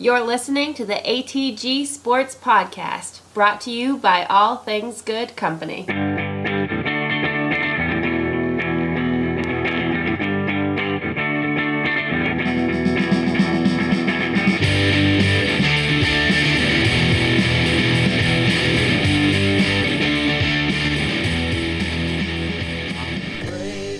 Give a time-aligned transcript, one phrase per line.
[0.00, 5.82] You're listening to the ATG Sports Podcast, brought to you by All Things Good Company.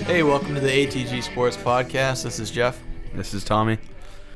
[0.05, 2.23] Hey, welcome to the ATG Sports Podcast.
[2.23, 2.81] This is Jeff.
[3.15, 3.79] This is Tommy.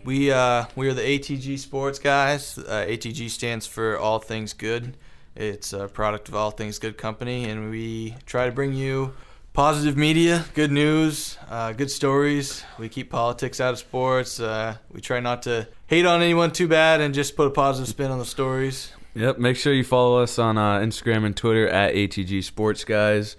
[0.05, 2.59] We uh, we are the ATG Sports guys.
[2.59, 4.97] Uh, ATG stands for All Things Good.
[5.37, 9.15] It's a product of All Things Good Company, and we try to bring you
[9.53, 12.65] positive media, good news, uh, good stories.
[12.79, 14.41] We keep politics out of sports.
[14.41, 17.89] Uh, we try not to hate on anyone too bad, and just put a positive
[17.89, 18.93] spin on the stories.
[19.15, 19.39] Yep.
[19.39, 23.37] Make sure you follow us on uh, Instagram and Twitter at ATG Sports Guys,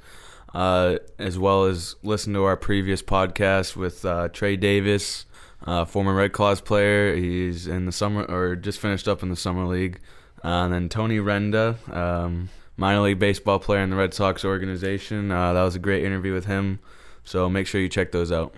[0.54, 5.26] uh, as well as listen to our previous podcast with uh, Trey Davis,
[5.66, 7.16] uh, former Red Claws player.
[7.16, 10.00] He's in the summer or just finished up in the summer league.
[10.44, 15.32] Uh, and then Tony Renda, um, minor league baseball player in the Red Sox organization.
[15.32, 16.80] Uh, that was a great interview with him.
[17.24, 18.54] So make sure you check those out.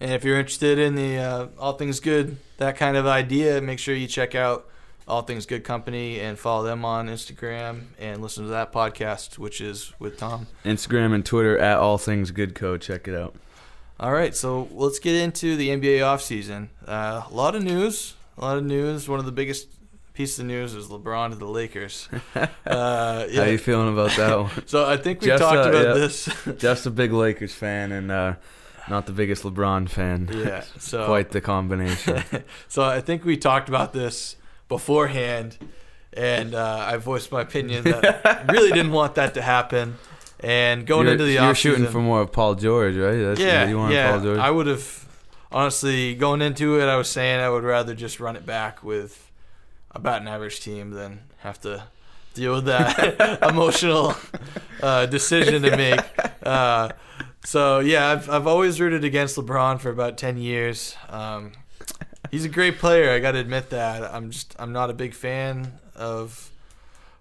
[0.00, 3.78] And if you're interested in the uh, All Things Good, that kind of idea, make
[3.78, 4.68] sure you check out
[5.06, 9.60] All Things Good Company and follow them on Instagram and listen to that podcast, which
[9.60, 10.48] is with Tom.
[10.64, 12.76] Instagram and Twitter at All Things Good Co.
[12.76, 13.36] Check it out.
[14.02, 16.70] All right, so let's get into the NBA offseason.
[16.84, 18.14] Uh, a lot of news.
[18.36, 19.08] A lot of news.
[19.08, 19.68] One of the biggest
[20.12, 22.08] pieces of news is LeBron to the Lakers.
[22.66, 23.44] Uh, How yeah.
[23.44, 24.50] you feeling about that one?
[24.66, 25.92] So I think we Just, talked uh, about yeah.
[25.92, 26.28] this.
[26.58, 28.34] Just a big Lakers fan and uh,
[28.88, 30.28] not the biggest LeBron fan.
[30.32, 30.64] yeah.
[30.78, 32.24] So Quite the combination.
[32.68, 34.34] so I think we talked about this
[34.68, 35.58] beforehand,
[36.12, 39.96] and uh, I voiced my opinion that I really didn't want that to happen.
[40.42, 43.16] And going you're, into the you're offseason, shooting for more of Paul George, right?
[43.16, 44.10] That's yeah, you want yeah.
[44.10, 44.38] Paul George.
[44.38, 45.08] I would have
[45.52, 46.86] honestly going into it.
[46.86, 49.30] I was saying I would rather just run it back with
[49.92, 51.84] about an average team than have to
[52.34, 54.14] deal with that emotional
[54.82, 56.00] uh, decision to make.
[56.42, 56.90] Uh,
[57.44, 60.96] so yeah, I've I've always rooted against LeBron for about ten years.
[61.08, 61.52] Um,
[62.32, 63.12] he's a great player.
[63.12, 64.02] I got to admit that.
[64.12, 66.50] I'm just I'm not a big fan of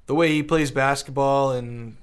[0.08, 1.98] the way he plays basketball and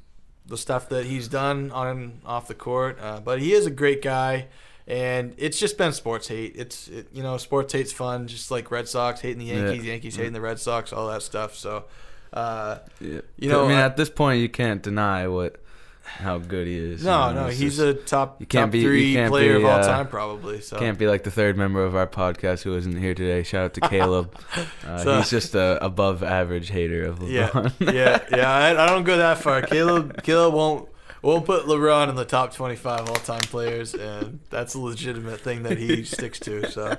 [0.49, 2.99] the stuff that he's done on and off the court.
[3.01, 4.47] Uh, but he is a great guy,
[4.87, 6.55] and it's just been sports hate.
[6.57, 9.93] It's it, you know sports hate's fun, just like Red Sox hating the Yankees, Yeah.
[9.93, 11.55] Yankees hating the Red Sox, all that stuff.
[11.55, 11.85] So.
[12.31, 13.21] Uh, Yeah.
[13.39, 15.63] you know, I mean, at this point, you can't deny what
[16.09, 17.05] how good he is.
[17.05, 19.31] no, you know, no, he's just- a top you can't top be- you three can't
[19.31, 20.61] player be, of all uh, time, probably.
[20.61, 23.43] So Can't be like the third member of our podcast who isn't here today.
[23.43, 24.35] Shout out to Caleb.
[24.87, 27.93] Uh, So- he's just a above average hater of yeah, LeBron.
[27.95, 28.51] yeah, yeah.
[28.79, 29.61] I, I don't go that far.
[29.63, 30.89] Caleb, Caleb won't
[31.23, 35.41] won't put LeBron in the top twenty five all time players, and that's a legitimate
[35.41, 36.71] thing that he sticks to.
[36.71, 36.97] So,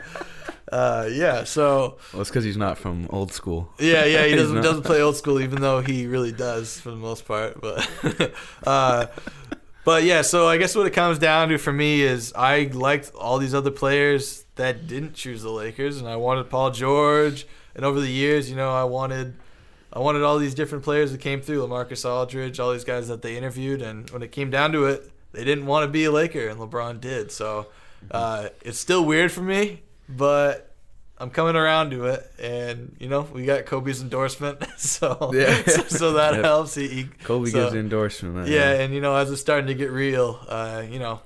[0.72, 1.44] uh, yeah.
[1.44, 3.72] So well, it's because he's not from old school.
[3.80, 4.26] yeah, yeah.
[4.26, 7.60] He doesn't doesn't play old school, even though he really does for the most part.
[7.62, 7.90] But,
[8.68, 9.08] uh,
[9.86, 10.22] but yeah.
[10.22, 13.54] So I guess what it comes down to for me is I liked all these
[13.54, 17.48] other players that didn't choose the Lakers, and I wanted Paul George.
[17.76, 19.36] And over the years, you know, I wanted.
[19.92, 23.22] I wanted all these different players that came through, Lamarcus Aldridge, all these guys that
[23.22, 26.12] they interviewed, and when it came down to it, they didn't want to be a
[26.12, 27.32] Laker, and LeBron did.
[27.32, 27.68] So
[28.12, 30.74] uh, it's still weird for me, but
[31.18, 35.64] I'm coming around to it, and you know we got Kobe's endorsement, so Yeah.
[35.68, 36.76] so, so that helps.
[36.76, 38.48] He, he Kobe so- gives the endorsement.
[38.48, 41.22] yeah, and you know as it's starting to get real, uh, you know,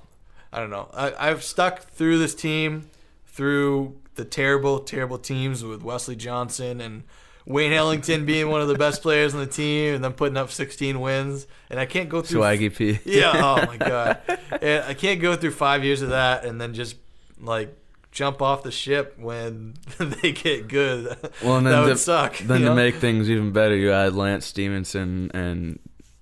[0.52, 0.88] I don't know.
[0.94, 2.88] I, I've stuck through this team
[3.26, 7.02] through the terrible, terrible teams with Wesley Johnson and
[7.46, 10.50] Wayne Ellington being one of the best players on the team, and then putting up
[10.50, 12.98] 16 wins, and I can't go through Swaggy P.
[13.04, 13.32] yeah.
[13.34, 14.18] Oh my god.
[14.62, 16.96] And I can't go through five years of that and then just
[17.40, 17.76] like
[18.12, 21.16] jump off the ship when they get good.
[21.42, 22.38] Well, and then that would to- suck.
[22.38, 22.74] Then to know?
[22.74, 25.78] make things even better, you add Lance Stephenson and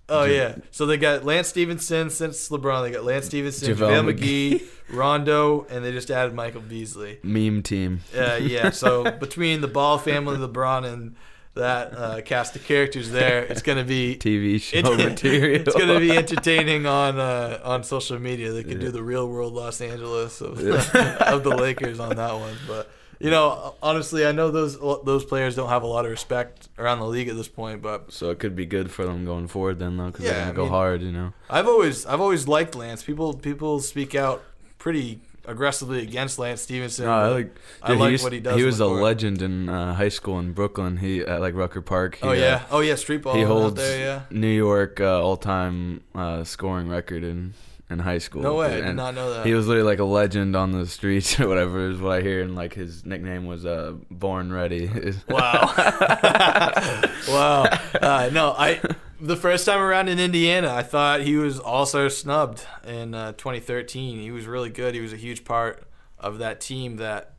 [0.08, 0.56] Oh yeah.
[0.70, 2.82] So they got Lance Stephenson since LeBron.
[2.82, 4.62] They got Lance Stephenson, JaVale JaVale McGee,
[4.94, 7.18] Rondo, and they just added Michael Beasley.
[7.22, 8.00] meme team.
[8.16, 8.70] Uh, yeah.
[8.70, 11.14] So between the Ball family, LeBron, and
[11.54, 15.60] that uh, cast of characters there, it's gonna be TV show It's, material.
[15.68, 18.52] it's gonna be entertaining on uh, on social media.
[18.52, 18.86] They could Yeah.
[18.86, 22.56] do the real world Los Angeles of, of the Lakers on that one.
[22.66, 26.68] But you know, honestly, I know those those players don't have a lot of respect
[26.78, 27.82] around the league at this point.
[27.82, 30.40] But So it could be good for them going forward then, though, because Yeah, they're
[30.46, 31.32] gonna I go mean- hard, you know.
[31.50, 33.02] I've always I've always liked Lance.
[33.02, 34.42] People people speak out
[34.78, 37.04] pretty aggressively against Lance Stephenson.
[37.06, 37.56] No, I like.
[37.82, 39.02] I like he what he does He was a court.
[39.02, 40.98] legend in uh, high school in Brooklyn.
[40.98, 42.16] He at like Rucker Park.
[42.16, 43.98] He, oh uh, yeah, oh yeah, street ball he out holds there.
[43.98, 44.22] Yeah.
[44.30, 47.54] New York uh, all-time uh, scoring record in
[47.92, 48.42] in high school.
[48.42, 49.46] No way, I did not know that.
[49.46, 52.42] He was literally like a legend on the streets or whatever is what I hear,
[52.42, 54.90] and like his nickname was uh, Born Ready.
[55.28, 55.72] Wow.
[57.28, 57.62] wow.
[58.00, 58.80] Uh, no, I
[59.20, 64.20] the first time around in Indiana, I thought he was also snubbed in uh, 2013.
[64.20, 64.94] He was really good.
[64.94, 65.84] He was a huge part
[66.18, 67.34] of that team that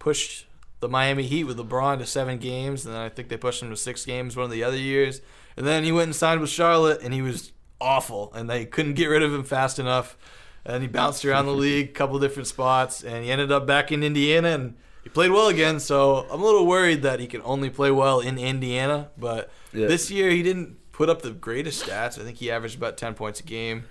[0.00, 0.46] pushed
[0.80, 3.70] the Miami Heat with LeBron to seven games, and then I think they pushed him
[3.70, 5.20] to six games one of the other years.
[5.56, 7.52] And then he went and signed with Charlotte, and he was
[7.82, 10.16] awful, and they couldn't get rid of him fast enough.
[10.64, 13.90] And he bounced around the league, a couple different spots, and he ended up back
[13.90, 15.80] in Indiana, and he played well again.
[15.80, 19.10] So I'm a little worried that he can only play well in Indiana.
[19.18, 19.88] But Yeah.
[19.88, 22.18] this year he didn't put up the greatest stats.
[22.20, 23.84] I think he averaged about 10 points a game.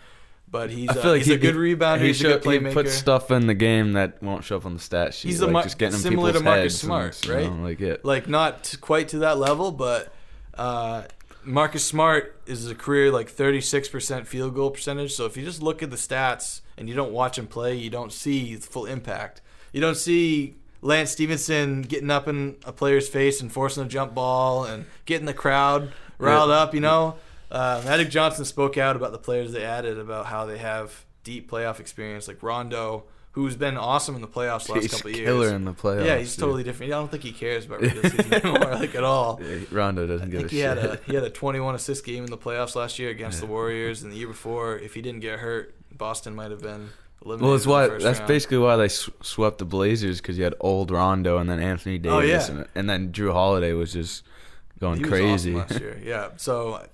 [0.50, 2.02] But he's, I uh, feel like he's he, a good rebounder.
[2.02, 4.66] He, he's a show- good he puts stuff in the game that won't show up
[4.66, 5.30] on the stat sheet.
[5.30, 7.60] He's a like just getting in similar to Marcus heads and, Smart, you know, right?
[7.70, 8.04] like it.
[8.06, 10.14] like not t- quite to that level, but
[10.58, 11.04] uh,
[11.44, 15.14] Marcus Smart is a career like 36% field goal percentage.
[15.14, 17.90] So if you just look at the stats and you don't watch him play, you
[17.90, 19.42] don't see the full impact.
[19.74, 24.14] You don't see Lance Stephenson getting up in a player's face and forcing a jump
[24.14, 26.56] ball and getting the crowd riled Yeah.
[26.58, 26.74] up.
[26.74, 27.16] You know,
[27.52, 31.50] uh, Magic Johnson spoke out about the players they added about how they have deep
[31.50, 33.04] playoff experience, like Rondo.
[33.34, 35.26] Who's been awesome in the playoffs the last He's couple of years?
[35.26, 36.06] killer in the playoffs.
[36.06, 36.42] Yeah, he's dude.
[36.44, 36.92] totally different.
[36.92, 39.40] I don't think he cares about regular season anymore, like at all.
[39.42, 40.78] Yeah, Rondo doesn't I give a he shit.
[40.78, 43.48] had a he had a 21 assist game in the playoffs last year against Yeah.
[43.48, 46.90] the Warriors, and the year before, if he didn't get hurt, Boston might have been
[47.24, 47.42] eliminated.
[47.42, 47.88] well, that's why.
[47.88, 48.28] That's round.
[48.28, 52.00] basically why they sw- swept the Blazers because you had old Rondo and then Anthony
[52.00, 52.20] Davis, Oh,
[52.54, 52.60] yeah.
[52.60, 54.24] and, and then Jrue Holiday was just
[54.82, 55.56] going He crazy.
[55.56, 56.02] awesome last year.
[56.04, 56.86] Yeah, so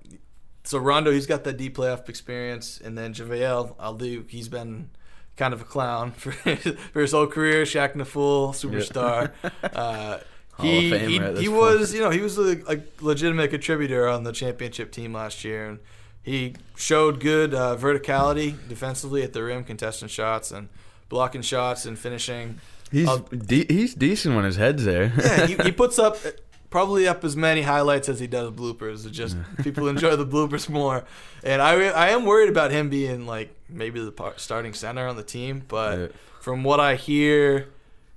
[0.66, 4.24] so Rondo, he's got that deep playoff experience, and then JaVale, I'll do.
[4.28, 4.92] He's been
[5.38, 9.32] kind of a clown for his, for his whole career, Shaq Fool, superstar.
[9.64, 10.20] Uh,
[10.54, 14.24] Hall he he, this he was you know he was a, a legitimate contributor on
[14.24, 15.80] the championship team last year, and
[16.24, 20.70] he showed good uh, verticality defensively at the rim, contesting shots and
[21.10, 22.60] blocking shots and finishing.
[22.92, 25.14] He's I'll- de- he's decent when his head's there.
[25.16, 26.18] Yeah, he, he puts up
[26.70, 29.06] probably up as many highlights as he does bloopers.
[29.06, 31.06] It just people enjoy the bloopers more,
[31.44, 35.16] and I I am worried about him being like maybe the par- starting center on
[35.16, 35.64] the team.
[35.68, 36.12] But
[36.42, 37.70] from what I hear,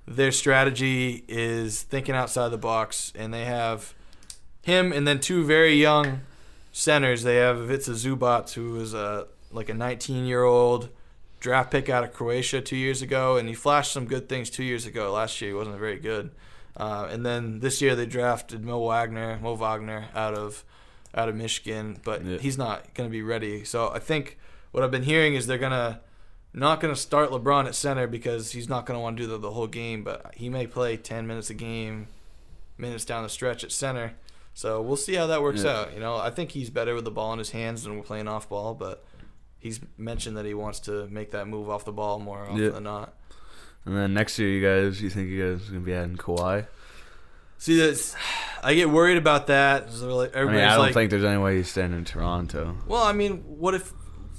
[0.07, 3.93] their strategy is thinking outside the box, and they have
[4.61, 6.21] him and then two very young
[6.71, 7.23] centers.
[7.23, 10.89] They have Ivica Zubac, who is a like a 19 year old
[11.39, 14.63] draft pick out of Croatia two years ago, and he flashed some good things two
[14.63, 15.11] years ago.
[15.11, 16.31] Last year he wasn't very good,
[16.77, 20.63] uh, and then this year they drafted Mo Wagner, Mo Wagner out of
[21.13, 22.37] out of Michigan, but Yeah.
[22.37, 23.65] he's not going to be ready.
[23.65, 24.37] So I think
[24.71, 25.99] what I've been hearing is they're gonna
[26.53, 29.27] not going to start LeBron at center because he's not going to want to do
[29.27, 32.07] the, the whole game, but he may play 10 minutes a game,
[32.77, 34.13] minutes down the stretch at center.
[34.53, 35.71] So we'll see how that works Yeah.
[35.81, 35.93] out.
[35.93, 38.27] You know, I think he's better with the ball in his hands than we're playing
[38.27, 39.03] off ball, but
[39.59, 42.69] he's mentioned that he wants to make that move off the ball more often Yeah.
[42.71, 43.13] than not.
[43.85, 46.67] And then next year, you guys, you think you guys are gonna be adding Kawhi?
[47.57, 48.15] See, that's,
[48.63, 49.91] I get worried about that.
[50.01, 52.75] Like, I everybody's mean, I don't like, think there's any way he's staying in Toronto.
[52.87, 53.93] well, I mean, what if,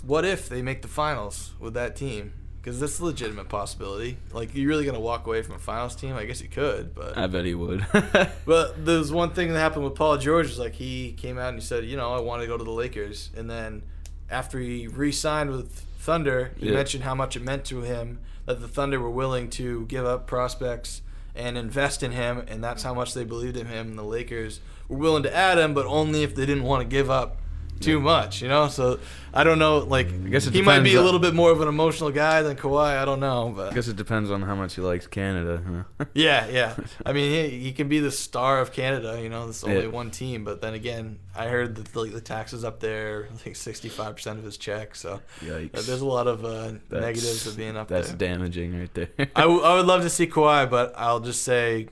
[0.05, 2.33] what if they make the finals with that team?
[2.61, 4.19] Because that's a legitimate possibility.
[4.33, 6.15] Like, you really gonna walk away from a finals team?
[6.15, 7.85] I guess you could, but I bet he would.
[8.47, 11.59] But there's one thing that happened with Paul George is like he came out and
[11.59, 13.83] he said, you know, I want to go to the Lakers, and then
[14.31, 16.75] after he re-signed with Thunder, he Yeah.
[16.75, 20.27] mentioned how much it meant to him that the Thunder were willing to give up
[20.27, 21.03] prospects
[21.35, 23.89] and invest in him, and that's how much they believed in him.
[23.91, 26.89] And the Lakers were willing to add him, but only if they didn't want to
[26.89, 27.39] give up
[27.83, 28.69] too much, you know.
[28.69, 28.99] So
[29.35, 31.69] I don't know, like guess it he might be a little bit more of an
[31.69, 32.97] emotional guy than Kawhi.
[32.97, 35.85] I don't know, but I guess it depends on how much he likes Canada.
[35.99, 36.05] Huh?
[36.15, 36.77] yeah, yeah.
[37.05, 39.21] I mean, he, he can be the star of Canada.
[39.23, 39.87] You know, it's only Yeah.
[39.89, 40.45] one team.
[40.45, 44.39] But then again, I heard that the, the taxes up there, I think 65 percent
[44.39, 44.95] of his check.
[44.95, 45.87] So Yikes.
[45.87, 48.17] there's a lot of uh, negatives of being up That's there.
[48.17, 49.09] That's damaging right there.
[49.37, 51.89] I, w- I would love to see Kawhi, but I'll just say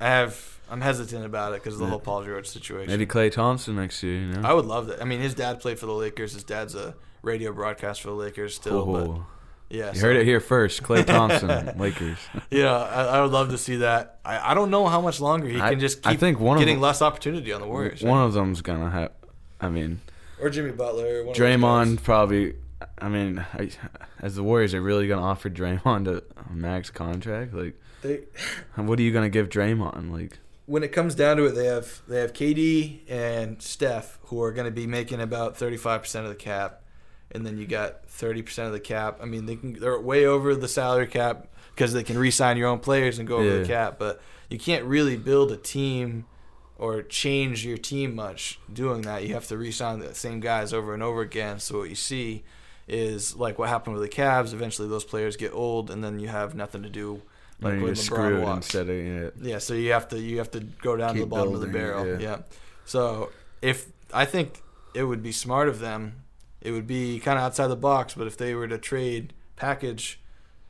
[0.00, 1.90] I have I'm hesitant about it because of the Yeah.
[1.90, 2.90] whole Paul George situation.
[2.90, 4.20] Maybe Klay Thompson next year.
[4.20, 4.48] You know.
[4.48, 5.02] I would love that.
[5.02, 6.32] I mean, his dad played for the Lakers.
[6.34, 8.86] His dad's a radio broadcast for the Lakers still.
[8.86, 9.26] But Oh,
[9.68, 10.82] yeah, you so- heard it here first.
[10.82, 12.18] Klay Thompson, Lakers.
[12.50, 14.20] Yeah, I, I would love to see that.
[14.24, 16.56] I, I don't know how much longer he I- can just keep I think one
[16.56, 18.02] of getting them- less opportunity on the Warriors.
[18.02, 19.10] One of them's gonna have.
[19.60, 20.00] I mean,
[20.40, 21.24] or Jimmy Butler.
[21.24, 22.54] One Draymond probably.
[22.98, 23.70] I mean, I,
[24.20, 27.52] as the Warriors are really gonna offer Draymond a, a max contract.
[27.52, 28.20] Like, They,
[28.76, 30.10] what are you gonna give Draymond?
[30.10, 30.38] Like,
[30.70, 34.52] when it comes down to it, they have they have KD and Steph who are
[34.52, 36.82] going to be making about thirty five percent of the cap,
[37.32, 39.18] and then you got thirty percent of the cap.
[39.20, 42.68] I mean, they can they're way over the salary cap because they can re-sign your
[42.68, 46.26] own players and go over the cap, but you can't really build a team
[46.78, 49.26] or change your team much doing that.
[49.26, 51.58] You have to re-sign the same guys over and over again.
[51.58, 52.44] So what you see
[52.86, 54.52] is like what happened with the Cavs.
[54.52, 57.22] Eventually, those players get old, and then you have nothing to do.
[57.62, 58.66] Like Like when you're LeBron screwed walks.
[58.66, 61.20] instead of you know, Yeah, so you have to you have to go down to
[61.20, 62.06] the bottom of the barrel.
[62.06, 62.18] yeah.
[62.18, 62.38] Yeah.
[62.84, 63.30] So
[63.62, 64.62] if I think
[64.94, 66.22] it would be smart of them,
[66.60, 68.14] it would be kind of outside the box.
[68.14, 70.18] But if they were to trade package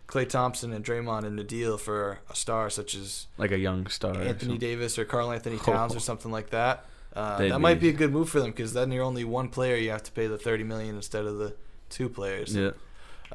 [0.08, 3.86] Klay Thompson and Draymond in a deal for a star such as like a young
[3.86, 4.12] star.
[4.14, 4.58] Anthony something.
[4.58, 7.98] Davis or Karl Anthony Towns or something like that, uh, that might be- be a
[7.98, 9.76] good move for them because then you're only one player.
[9.76, 11.54] You have to pay the thirty million instead of the
[11.90, 12.56] two players.
[12.56, 12.72] Yeah,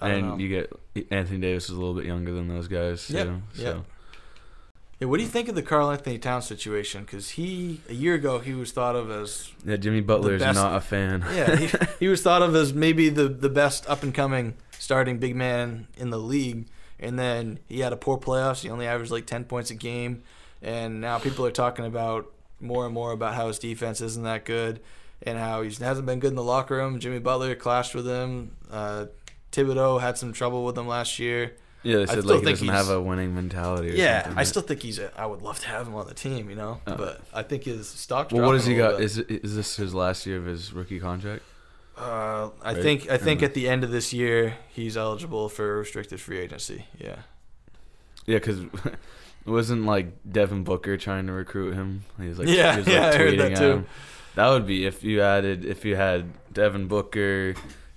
[0.02, 0.38] and know.
[0.38, 0.72] you get
[1.12, 3.10] Anthony Davis is a little bit younger than those guys.
[3.10, 3.74] Yep, Too, yep.
[3.74, 3.86] So
[5.00, 7.04] Yeah, what do you think of the Karl Anthony Towns situation?
[7.04, 10.76] Because he a year ago he was thought of as yeah, Jimmy Butler is not
[10.76, 11.26] a fan.
[11.34, 15.18] Yeah, he, he was thought of as maybe the the best up and coming starting
[15.18, 16.66] big man in the league,
[17.00, 18.62] and then he had a poor playoffs.
[18.62, 20.24] He only averaged like ten points a game,
[20.62, 24.46] and now people are talking about more and more about how his defense isn't that
[24.46, 24.80] good,
[25.22, 27.00] and how he hasn't been good in the locker room.
[27.00, 28.56] Jimmy Butler clashed with him.
[28.72, 29.06] Uh,
[29.56, 31.54] Thibodeau had some trouble with him last year.
[31.84, 33.92] Yeah, they I said still like he doesn't have a winning mentality.
[33.92, 34.40] Or Yeah, something.
[34.40, 34.98] I still think he's.
[34.98, 36.82] A, I would love to have him on the team, you know.
[36.88, 36.96] Oh.
[36.96, 38.32] But I think his stock.
[38.32, 38.98] Well, what has he got?
[38.98, 39.06] bit.
[39.06, 41.44] Is is this his last year of his rookie contract?
[41.98, 42.82] Uh, I Right?
[42.82, 46.86] think I think at the end of this year he's eligible for restricted free agency.
[46.98, 47.18] Yeah.
[48.26, 48.70] Yeah, because it
[49.46, 52.04] wasn't like Devin Booker trying to recruit him.
[52.20, 53.72] He was like, Yeah, he was, like, yeah, I heard that too.
[53.72, 53.86] him.
[54.34, 57.54] That would be if you added if you had Devin Booker,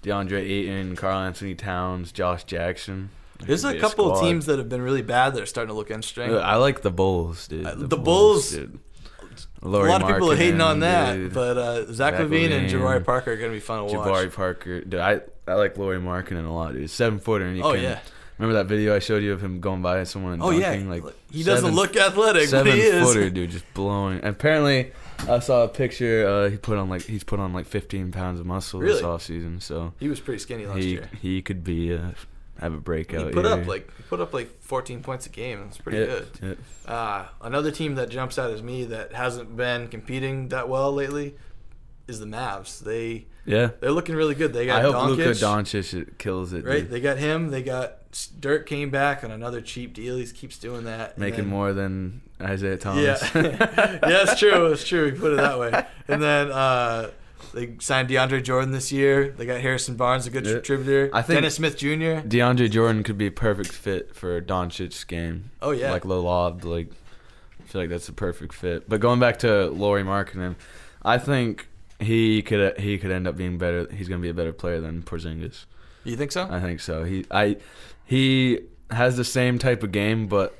[0.08, 3.10] DeAndre Ayton, Karl Anthony Towns, Josh Jackson.
[3.40, 5.90] There's a couple of teams that have been really bad that are starting to look
[5.90, 6.34] interesting.
[6.34, 7.66] Uh, I like the Bulls, dude.
[7.66, 8.80] Uh, the Bulls- dude.
[9.62, 11.32] a lot of people are hating on that, dude.
[11.32, 13.96] but uh, Zach, Zach LaVine and LaVine, Jabari Parker are going to be fun to
[13.96, 14.08] watch.
[14.08, 14.80] Jabari Parker.
[14.80, 16.90] Dude, I I like Laurie Markkanen a lot, dude.
[16.90, 18.00] Seven footer, and you oh can, yeah.
[18.38, 20.72] Remember that video I showed you of him going by someone and Oh yeah.
[20.86, 23.06] Like he doesn't look athletic, but seven he is.
[23.06, 24.24] footer, dude, just blowing.
[24.24, 24.92] Apparently,
[25.26, 26.26] I saw a picture.
[26.26, 29.02] Uh, he put on like he's put on like 15 pounds of muscle this Really?
[29.04, 31.10] off season, so He was pretty skinny last he year.
[31.20, 32.12] he could be uh,
[32.60, 33.26] have a breakout.
[33.28, 35.60] He put up like he put up like 14 points a game.
[35.64, 36.58] That's pretty Yeah, good.
[36.86, 36.92] yeah.
[36.92, 41.34] Uh, another team that jumps out as me that hasn't been competing that well lately
[42.06, 42.80] is the Mavs.
[42.80, 43.70] They Yeah.
[43.80, 44.52] they're looking really good.
[44.54, 46.64] They got I hope Doncic, Luka Doncic kills it.
[46.64, 46.80] right?
[46.82, 46.90] dude.
[46.90, 47.50] They got him.
[47.50, 47.96] They got
[48.40, 50.16] Dirk came back on another cheap deal.
[50.16, 51.18] He keeps doing that.
[51.18, 53.22] Making then- more than Isaiah Thomas.
[53.34, 54.66] yeah, it's true.
[54.66, 55.06] It's true.
[55.06, 55.84] We put it that way.
[56.06, 57.10] And then uh,
[57.54, 59.30] they signed DeAndre Jordan this year.
[59.36, 60.52] They got Harrison Barnes, a good Yeah.
[60.54, 61.10] contributor.
[61.12, 62.22] I think- Dennis Smith Jr.
[62.26, 65.50] DeAndre Jordan could be a perfect fit for Doncic's game.
[65.62, 66.90] Oh yeah, Like low lob, like
[67.60, 68.88] I feel like that's a perfect fit.
[68.88, 70.54] But going back to Laurie Markkanen,
[71.02, 71.68] I think
[72.00, 73.88] he could he could end up being better.
[73.92, 75.64] He's gonna be a better player than Porzingis.
[76.04, 76.46] you think so?
[76.50, 77.02] I think so.
[77.04, 77.56] He I
[78.04, 80.56] he has the same type of game, but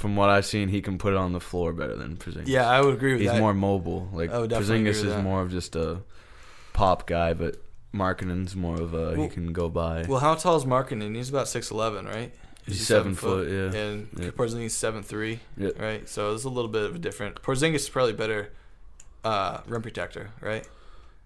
[0.00, 2.44] from what I've seen, he can put it on the floor better than Porzingis.
[2.46, 3.24] yeah, I would agree with that.
[3.24, 3.40] he's that.
[3.40, 4.08] more mobile.
[4.12, 5.22] Like I would definitely agree Porzingis with is that.
[5.22, 6.00] more of just a
[6.72, 7.56] pop guy, but
[7.94, 10.04] Markkanen's more of a Well- he can go by.
[10.08, 11.14] Well, how tall is Markkanen?
[11.14, 12.32] He's about six eleven, right?
[12.66, 13.78] He's he seven foot, yeah.
[13.80, 14.30] And Yeah.
[14.30, 15.70] Porzingis seven three, Yeah.
[15.78, 16.08] right?
[16.08, 17.42] So it's a little bit of a different.
[17.42, 18.50] Porzingis is probably better
[19.24, 20.66] uh, rim protector, right?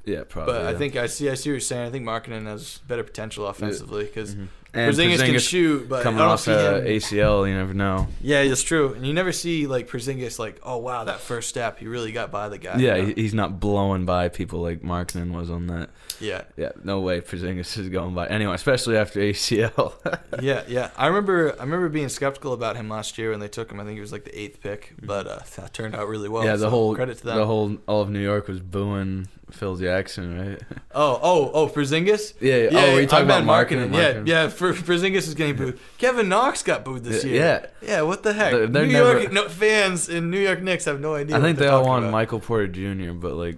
[0.05, 0.55] yeah, probably.
[0.55, 0.79] But I yeah.
[0.79, 1.31] think I see.
[1.31, 1.87] I see what you're saying.
[1.87, 4.49] I think Markkanen has better potential offensively because Mhm.
[4.75, 6.81] And Porzingis, can shoot, but coming off uh.
[6.81, 8.09] ACL, you never know.
[8.21, 8.93] Yeah, it's true.
[8.93, 12.33] And you never see like Porzingis like, oh wow, that first step, he really got
[12.33, 12.79] by the guy.
[12.79, 13.15] yeah, you know?
[13.15, 15.91] he's not blowing by people like Markkanen was on that.
[16.19, 18.27] yeah, Yeah, no way Porzingis is going by.
[18.27, 19.95] Anyway, especially after ACL.
[20.43, 20.91] yeah, yeah.
[20.97, 23.79] I remember, I remember being skeptical about him last year when they took him.
[23.79, 26.45] I think he was like the eighth pick, but uh, that turned out really well.
[26.45, 27.37] Yeah, the so whole credit to them.
[27.37, 30.61] the whole all of New York was booing Phil Jackson, right?
[30.95, 32.35] oh, oh, oh, Porzingis.
[32.41, 32.71] Yeah, yeah.
[32.71, 33.95] Yeah, oh, you talking about meant Markkanen?
[33.95, 34.49] Yeah, yeah.
[34.49, 35.79] For Porzingis is getting booed.
[35.99, 37.71] Kevin Knox got booed this Yeah, year.
[37.81, 37.89] yeah.
[37.89, 38.03] Yeah.
[38.03, 38.53] What the heck?
[38.53, 41.37] They're- they're New never- York no, fans in New York Knicks have no idea.
[41.37, 42.13] I think they all want about.
[42.13, 43.57] Michael Porter Jr., but like,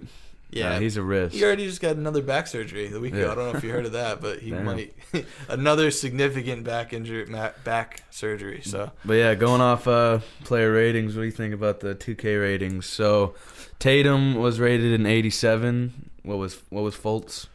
[0.49, 1.33] yeah, Yeah, he's a risk.
[1.35, 3.29] He already just got another back surgery the week ago.
[3.31, 4.63] I don't know if you heard of that, but he Damn.
[4.65, 4.93] might
[5.49, 7.25] another significant back injury,
[7.65, 8.61] back surgery.
[8.63, 12.39] So But yeah, going off uh, player ratings, what do you think about the 2K
[12.39, 12.85] ratings?
[12.85, 13.35] So
[13.79, 16.09] Tatum was rated an 87.
[16.23, 17.47] What was what was Fultz?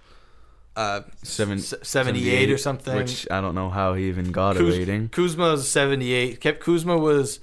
[0.74, 2.96] uh, Seven, s- 78 or something.
[2.96, 5.08] Which I don't know how he even got a Kuz- rating.
[5.10, 6.40] Kuzma's 78.
[6.40, 7.40] Kept Kuzma was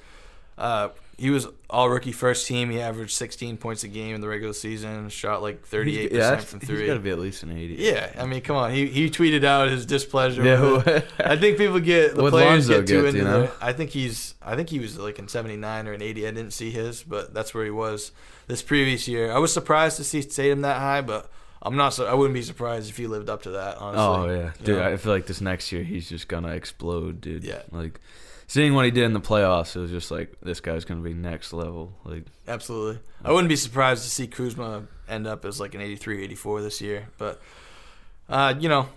[0.57, 2.69] uh, he was all rookie first team.
[2.69, 5.09] He averaged 16 points a game in the regular season.
[5.09, 6.88] Shot like 38 yeah, percent from He's three.
[6.88, 7.75] got to be at least an 80.
[7.75, 8.71] Yeah, I mean, come on.
[8.71, 10.43] He he tweeted out his displeasure.
[10.43, 11.11] Yeah, with.
[11.19, 13.41] I think people get the players Lonzo get too get, into you know?
[13.47, 13.51] the.
[13.61, 14.35] I think he's.
[14.41, 16.25] I think he was like in seventy nine or an eighty.
[16.25, 18.11] I didn't see his, but that's where he was
[18.47, 19.31] this previous year.
[19.31, 21.29] I was surprised to see Tatum that high, but
[21.61, 21.93] I'm not.
[21.93, 23.77] So I wouldn't be surprised if he lived up to that.
[23.77, 24.05] Honestly.
[24.05, 24.77] Oh yeah, You dude.
[24.77, 24.89] know?
[24.93, 27.43] I feel like this next year he's just gonna explode, dude.
[27.43, 27.61] Yeah.
[27.71, 27.99] Like
[28.50, 31.13] seeing what he did in the playoffs, it was just like this guy's gonna be
[31.13, 31.94] next level.
[32.03, 33.00] Like Absolutely.
[33.24, 36.82] I wouldn't be surprised to see Kuzma end up as like an 83, 84 this
[36.82, 37.08] year.
[37.20, 37.39] But,
[38.27, 38.89] uh, you know,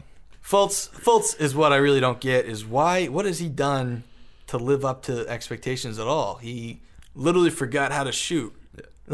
[0.42, 4.04] Fultz Fultz is what I really don't get is why what has he done
[4.47, 6.37] to live up to expectations at all?
[6.37, 6.80] He
[7.14, 8.54] literally forgot how to shoot.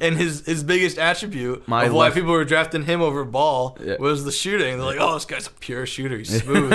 [0.00, 3.76] and his his biggest attribute My of why left- people were drafting him over Ball
[3.84, 3.96] Yeah.
[3.98, 4.76] was the shooting.
[4.76, 6.18] They're like, "Oh, this guy's a pure shooter.
[6.18, 6.70] He's smooth."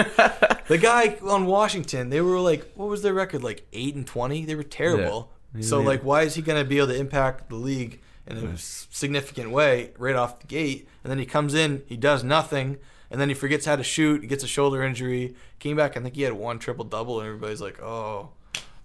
[0.67, 3.43] the guy on Washington, they were like, what was their record?
[3.43, 4.45] Like 8 and 20?
[4.45, 5.31] They were terrible.
[5.61, 5.85] So Yeah.
[5.87, 8.87] like why is he going to be able to impact the league in a s-
[8.91, 10.87] significant way right off the gate?
[11.03, 12.77] And then he comes in, he does nothing,
[13.11, 15.99] and then he forgets how to shoot, he gets a shoulder injury, came back, I
[16.01, 18.29] think he had one triple double and everybody's like, "Oh,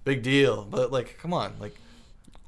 [0.04, 1.74] big deal." But like, come on, like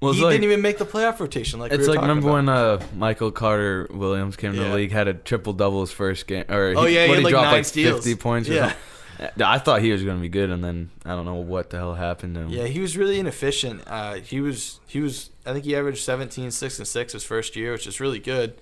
[0.02, 2.34] Well, he like, didn't even make the playoff rotation like it's were like remember about.
[2.34, 4.68] when uh, Michael Carter Williams came to Yeah.
[4.68, 7.30] the league, had a triple double his first game, or Oh, yeah, he had, like,
[7.30, 8.04] dropped nine like steals.
[8.04, 8.48] fifty points.
[8.48, 8.74] Or Yeah.
[9.18, 9.42] something.
[9.44, 11.76] I thought he was going to be good, and then I don't know what the
[11.78, 12.48] hell happened to him.
[12.48, 13.82] Yeah, he was really inefficient.
[13.86, 17.54] Uh, he was he was I think he averaged 17, 6 and 6 his first
[17.54, 18.54] year, which is really good.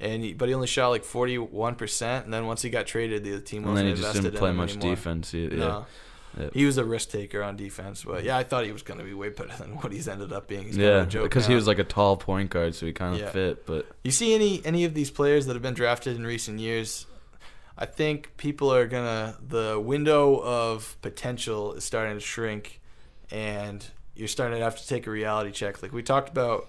[0.00, 3.32] And he, but he only shot like 41%, and then once he got traded, the
[3.34, 4.94] other team and wasn't then he just invested didn't in play much anymore.
[4.94, 5.34] defense.
[5.34, 5.86] Yeah, No.
[6.38, 6.48] Yeah.
[6.52, 9.04] He was a risk taker on defense, but yeah, I thought he was going to
[9.04, 10.64] be way better than what he's ended up being.
[10.64, 12.92] He's yeah, of a joke because he was like a tall point guard, so he
[12.92, 13.30] kind of Yeah.
[13.30, 13.66] fit.
[13.66, 17.06] But You see any any of these players that have been drafted in recent years?
[17.76, 22.80] I think people are gonna the window of potential is starting to shrink,
[23.30, 25.82] and you're starting to have to take a reality check.
[25.82, 26.68] Like we talked about,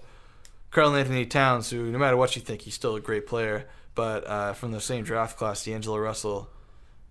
[0.70, 3.66] Karl Anthony Towns, who no matter what you think, he's still a great player.
[3.96, 6.48] But uh, from the same draft class, D'Angelo Russell,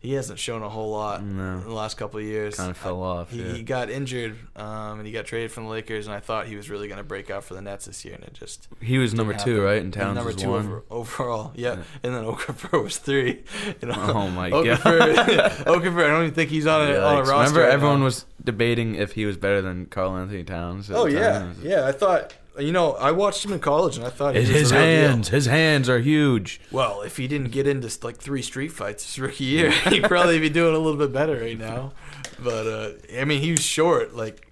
[0.02, 1.56] he hasn't shown a whole lot No.
[1.58, 2.56] in the last couple of years.
[2.56, 3.32] kind of fell off.
[3.32, 3.54] He, yeah.
[3.54, 6.56] he got injured, um, and he got traded from the Lakers, and I thought he
[6.56, 8.98] was really going to break out for the Nets this year, and it just He
[8.98, 9.66] was number didn't two, happen.
[9.66, 9.82] right?
[9.82, 11.52] And He's Towns number two over, overall.
[11.56, 11.76] Yeah.
[11.76, 11.84] Yeah.
[12.04, 13.44] and then Okafor was three.
[13.82, 15.52] You know, Oh my Okafor, God.
[15.68, 17.34] Okafor, I don't even think he's on a, on a roster.
[17.34, 18.06] Remember, right everyone now.
[18.06, 20.90] was debating if he was better than Karl Anthony Towns.
[20.90, 21.56] Oh yeah, time.
[21.62, 21.86] yeah.
[21.86, 24.60] I thought you know I watched him in college, and I thought he His, was
[24.60, 25.08] his the real deal.
[25.10, 26.62] hands, his hands are huge.
[26.72, 30.40] Well, if he didn't get into like three street fights his rookie year, he'd probably
[30.40, 31.94] be doing a little bit better right now.
[32.40, 34.16] But uh, I mean, he was short.
[34.16, 34.48] Like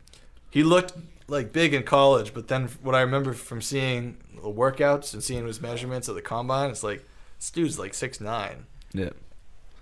[0.49, 0.93] he looked
[1.27, 5.45] like big in college, but then what I remember from seeing the workouts and seeing
[5.45, 7.05] his measurements at the combine, it's like
[7.39, 8.65] this dude's like six nine.
[8.93, 9.09] Yeah,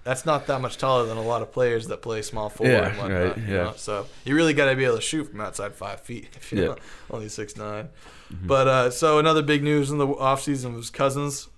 [0.06, 2.88] That's not that much taller than a lot of players that play small forward Yeah,
[2.90, 3.22] and whatnot.
[3.24, 3.64] right, you yeah.
[3.64, 3.74] know?
[3.76, 6.62] So you really got to be able to shoot from outside five feet if you're
[6.62, 6.68] Yeah.
[6.70, 6.80] not
[7.12, 7.90] only six nine.
[8.32, 8.48] Mm-hmm.
[8.48, 11.50] But uh, so another big news in the offseason was Cousins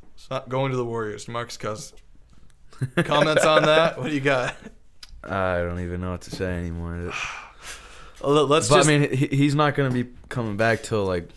[0.50, 1.28] going to the Warriors.
[1.28, 1.94] Marcus Cousins.
[2.96, 3.98] Comments on that?
[4.00, 4.56] What do you got?
[5.24, 7.12] I don't even know what to say anymore.
[8.22, 8.90] Let- Let's but just.
[8.90, 11.30] I mean, he, he's not going to be coming back till like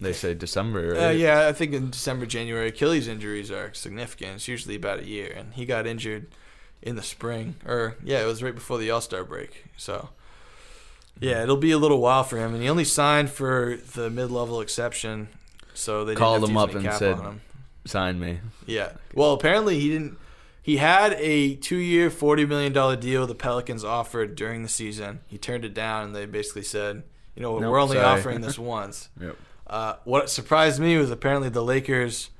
[0.00, 0.92] they say December.
[0.94, 1.06] Right?
[1.06, 4.34] uh, yeah, I think in December, January, Achilles injuries are significant.
[4.36, 6.26] It's usually about a year, and he got injured
[6.82, 9.64] in the spring, or yeah, it was right before the All Star break.
[9.76, 10.10] So
[11.18, 14.30] yeah, it'll be a little while for him, and he only signed for the mid
[14.30, 15.28] level exception,
[15.74, 17.18] so they didn't Called him up and said-
[17.86, 18.40] sign me.
[18.66, 18.92] Yeah.
[19.14, 20.18] Well, apparently he didn't.
[20.60, 25.20] He had a two-year, forty million dollar deal the Pelicans offered during the season.
[25.28, 27.04] He turned it down, and they basically said,
[27.36, 29.36] "You know, Nope, we're only sorry." offering this once." Yep.
[29.66, 32.30] Uh, what surprised me was apparently the Lakers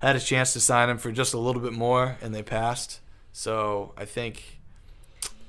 [0.00, 3.00] had a chance to sign him for just a little bit more, and they passed.
[3.32, 4.58] So I think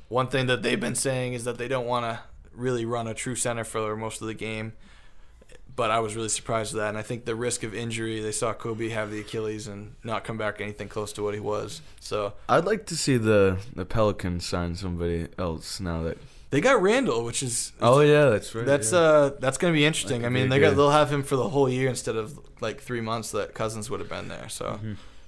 [0.07, 2.19] one thing that they've been saying is that they don't want to
[2.53, 4.73] really run a true center for most of the game.
[5.75, 8.19] But I was really surprised with that, and I think the risk of injury.
[8.19, 11.39] They saw Kobe have the Achilles and not come back anything close to what he
[11.39, 11.81] was.
[11.99, 16.17] So I'd like to see the the Pelicans sign somebody else now that.
[16.49, 18.65] They got Randle, which is Oh yeah, that's right.
[18.65, 18.99] That's yeah.
[18.99, 20.21] uh that's gonna be interesting.
[20.21, 22.81] That I mean, they got they'll have him for the whole year instead of like
[22.81, 24.47] three months that Cousins would have been there.
[24.47, 24.79] So,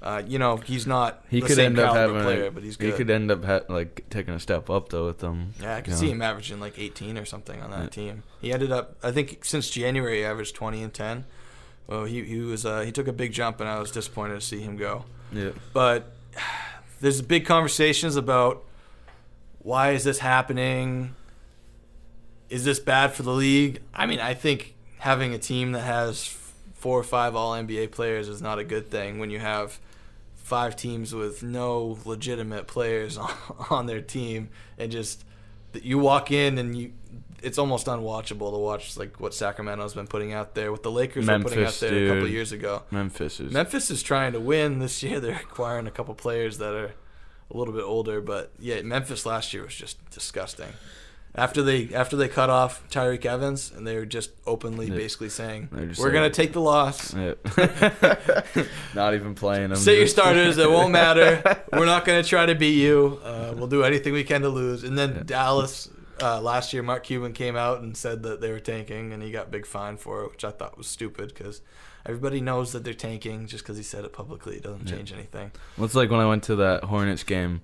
[0.02, 2.22] uh, you know, he's not he the could end up having.
[2.22, 2.92] player, a- but he's good.
[2.92, 5.54] he could end up ha- like taking a step up though with them.
[5.62, 6.12] yeah, I can you see know.
[6.14, 7.90] him averaging like 18 or something on that Yeah.
[7.90, 8.24] team.
[8.40, 11.26] He ended up, I think, since January, he averaged 20 and 10.
[11.88, 14.42] Well, he he was uh, he took a big jump, and I was disappointed to
[14.42, 15.04] see him go.
[15.34, 15.50] Yeah.
[15.74, 16.14] But
[17.02, 18.64] there's big conversations about
[19.60, 21.16] why is this happening?
[22.50, 23.82] Is this bad for the league?
[23.94, 26.26] I mean, I think having a team that has
[26.74, 29.80] four or five All NBA players is not a good thing when you have
[30.36, 33.32] five teams with no legitimate players on,
[33.70, 35.24] on their team and just
[35.74, 36.92] you walk in and you
[37.44, 41.28] it's almost unwatchable to watch like what Sacramento's been putting out there what the Lakers
[41.28, 42.32] were putting out Memphis, there a couple dude.
[42.32, 42.84] years ago.
[42.92, 43.54] Memphis is.
[43.54, 45.20] Memphis is trying to win this year.
[45.22, 46.94] They're acquiring a couple players that are
[47.52, 50.70] a little bit older, but yeah, Memphis last year was just disgusting.
[51.36, 54.96] After they after they cut off Tyreke Evans and they were just openly Yeah.
[54.96, 57.14] basically saying we're like- gonna take the loss.
[57.16, 57.34] Yeah.
[58.96, 59.78] Not even playing them.
[59.78, 60.58] Sit your starters.
[60.58, 61.62] It won't matter.
[61.74, 63.20] We're not gonna try to beat you.
[63.24, 64.84] Uh, we'll do anything we can to lose.
[64.84, 65.24] And then Yeah.
[65.26, 65.90] Dallas
[66.22, 69.32] uh, last year Mark Cuban came out and said that they were tanking, and he
[69.32, 71.62] got big fine for it, which I thought was stupid because
[72.06, 73.48] everybody knows that they're tanking.
[73.48, 74.96] Just because he said it publicly, it doesn't Yeah.
[74.96, 75.52] change anything.
[75.78, 77.62] Well, it's like when I went to that Hornets game.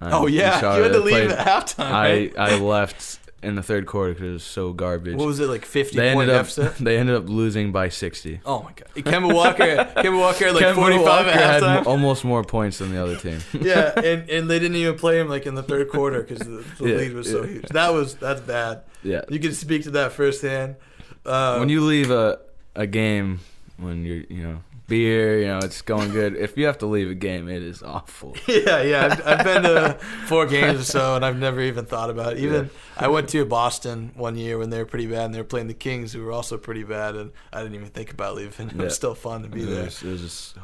[0.00, 1.84] um, oh yeah, you had to I leave played- at halftime.
[1.90, 2.34] I Right?
[2.38, 5.14] I left in the third quarter because it was so garbage.
[5.16, 5.64] what was it like?
[5.64, 6.74] Fifty they point ended up deficit.
[6.84, 8.40] they ended up losing by sixty.
[8.44, 9.62] Oh my god, Kemba Walker,
[10.02, 11.78] Kemba Walker had like Kemba forty five Walker at had halftime.
[11.80, 13.38] m- almost more points than the other team.
[13.60, 16.64] yeah, and, and they didn't even play him like in the third quarter because the,
[16.78, 17.48] the Yeah, lead was so yeah.
[17.52, 17.68] huge.
[17.68, 18.82] That was that's bad.
[19.02, 19.22] yeah.
[19.28, 20.76] You can speak to that firsthand.
[21.24, 22.38] Uh, when you leave a
[22.74, 23.40] a game
[23.78, 27.10] when you're you know beer you know it's going good if you have to leave
[27.10, 29.94] a game it is awful yeah, yeah, I've, I've been to
[30.26, 32.38] four games or so, and I've never even thought about it.
[32.38, 35.44] Even I went to Boston one year when they were pretty bad, and they were
[35.44, 38.68] playing the Kings, who were also pretty bad, and I didn't even think about leaving.
[38.70, 38.84] It Yeah.
[38.84, 39.84] was still fun to be it there.
[39.86, 40.56] was, it was just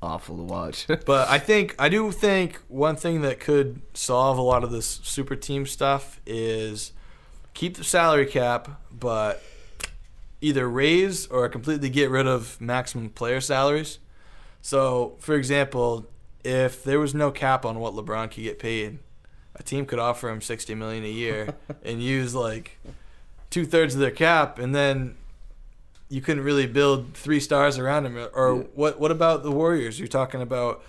[0.00, 4.42] awful to watch But I think I do think one thing that could solve a
[4.42, 6.92] lot of this super team stuff is
[7.54, 9.42] keep the salary cap, but
[10.46, 13.98] either raise or completely get rid of maximum player salaries.
[14.62, 16.06] So, for example,
[16.44, 18.98] if there was no cap on what LeBron could get paid,
[19.54, 21.54] a team could offer him sixty million a year
[21.84, 22.78] and use like
[23.50, 25.16] two thirds of their cap, and then
[26.08, 28.16] you couldn't really build three stars around him.
[28.34, 28.62] Or Yeah.
[28.74, 29.00] what?
[29.00, 29.98] What about the Warriors?
[29.98, 30.82] You're talking about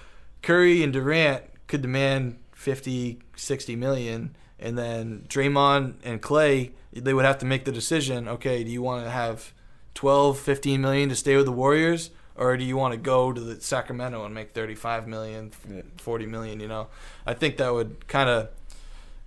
[0.43, 7.25] Curry and Durant could demand 50, 60 million, and then Draymond and Klay they would
[7.25, 8.27] have to make the decision.
[8.27, 9.53] Okay, do you want to have
[9.93, 12.09] 12, 15 million to stay with the Warriors?
[12.35, 15.51] Or do you want to go to the Sacramento and make 35 million,
[15.97, 16.87] 40 million, you know?
[17.25, 18.49] I think that would kind of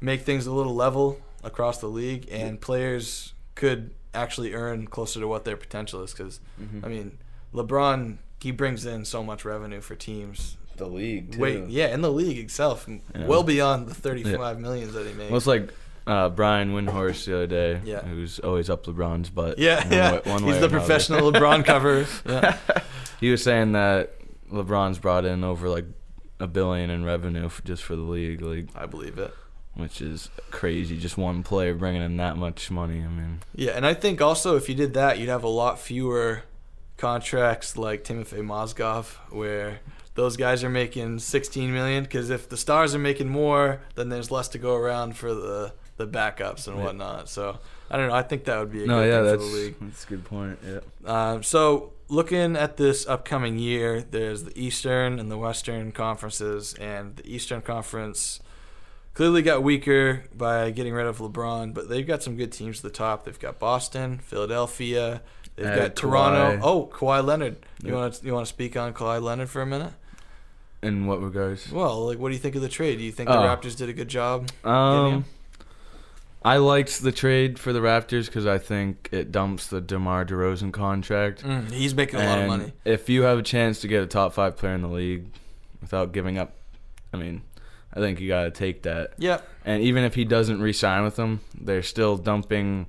[0.01, 5.27] make things a little level across the league, and players could actually earn closer to
[5.27, 6.13] what their potential is.
[6.13, 6.85] Because Mhm.
[6.85, 7.19] I mean,
[7.53, 10.57] LeBron he brings in so much revenue for teams.
[10.81, 13.27] The league Wait, yeah, in the league itself, Yeah.
[13.27, 15.31] well beyond the thirty-five millions that he made.
[15.31, 15.73] well it's like
[16.07, 18.01] uh, Brian Windhorst the other day Yeah.
[18.03, 22.07] who's always up LeBron's butt yeah, one yeah, way- one he's the professional LeBron cover.
[22.27, 22.59] Yeah.
[23.21, 24.15] he was saying that
[24.51, 25.85] LeBron's brought in over like
[26.41, 29.33] a billion in revenue f just for the league like I believe it.
[29.75, 33.85] which is crazy just one player bringing in that much money I mean Yeah, and
[33.87, 36.43] I think also if you did that, you'd have a lot fewer
[36.97, 39.81] contracts like Timothy Mozgov, where
[40.21, 42.03] those guys are making 16 million.
[42.05, 45.73] Because if the stars are making more, then there's less to go around for the
[45.97, 47.29] the backups and whatnot.
[47.29, 47.59] So
[47.91, 48.15] I don't know.
[48.15, 49.75] I think that would be a no good yeah thing that's for the league.
[49.81, 55.19] that's a good point yeah Um, so looking at this upcoming year, there's the Eastern
[55.19, 58.41] and the Western conferences, and the Eastern Conference
[59.13, 62.83] clearly got weaker by getting rid of LeBron, but they've got some good teams at
[62.83, 63.25] the top.
[63.25, 65.21] They've got Boston, Philadelphia,
[65.57, 66.57] they've got Toronto.
[66.57, 66.61] Kawhi.
[66.63, 67.57] Oh, Kawhi Leonard.
[67.83, 67.95] You Yep.
[68.01, 69.93] want to you want to speak on Kawhi Leonard for a minute?
[70.83, 72.99] In what regards Well, like, what do you think of the trade?
[72.99, 73.43] Do you think the Oh.
[73.43, 74.49] Raptors did a good job?
[74.65, 75.25] getting Um.
[76.43, 80.73] I liked the trade for the Raptors because I think it dumps the DeMar DeRozan
[80.73, 81.45] contract.
[81.45, 82.73] Mm, he's making a lot of And money.
[82.87, 85.27] If you have a chance to get a top five player in the league
[85.83, 86.55] without giving up,
[87.13, 87.43] I mean,
[87.93, 89.13] I think you got to take that.
[89.19, 92.87] Yeah, And even if he doesn't re-sign with them, they're still dumping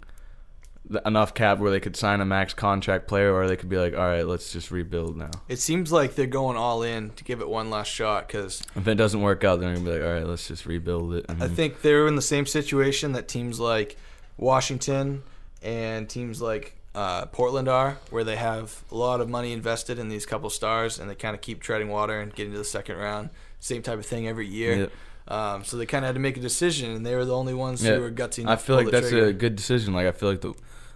[1.05, 3.93] enough cap where they could sign a max contract player, or they could be like,
[3.93, 5.31] all right, let's just rebuild now.
[5.47, 8.87] it seems like they're going all in to give it one last shot because If
[8.87, 11.25] it doesn't work out, they're gonna be like, all right, let's just rebuild it.
[11.29, 13.97] I mean, think they're in the same situation that teams like
[14.37, 15.23] Washington
[15.61, 20.09] and teams like uh, Portland are, where they have a lot of money invested in
[20.09, 22.97] these couple stars, and they kind of keep treading water and getting to the second
[22.97, 23.29] round.
[23.59, 24.75] Same type of thing every year.
[24.75, 24.87] Yeah.
[25.27, 27.53] Um, so they kind of had to make a decision, and they were the only
[27.53, 27.95] ones Yeah.
[27.95, 28.45] who were gutsy.
[28.45, 29.27] I feel like that's trigger.
[29.27, 29.93] a good decision.
[29.93, 30.53] Like I feel like the,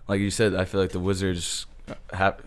[0.07, 1.65] like you said, I feel like the Wizards
[2.13, 2.41] have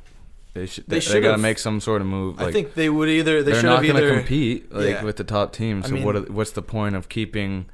[0.55, 1.23] they should They they, should've.
[1.23, 2.39] got to make some sort of move.
[2.39, 5.05] Like, I think they would either they they're should not going to compete like Yeah.
[5.05, 5.83] with the top team.
[5.85, 6.17] I So mean- what?
[6.17, 7.67] are- What's the point of keeping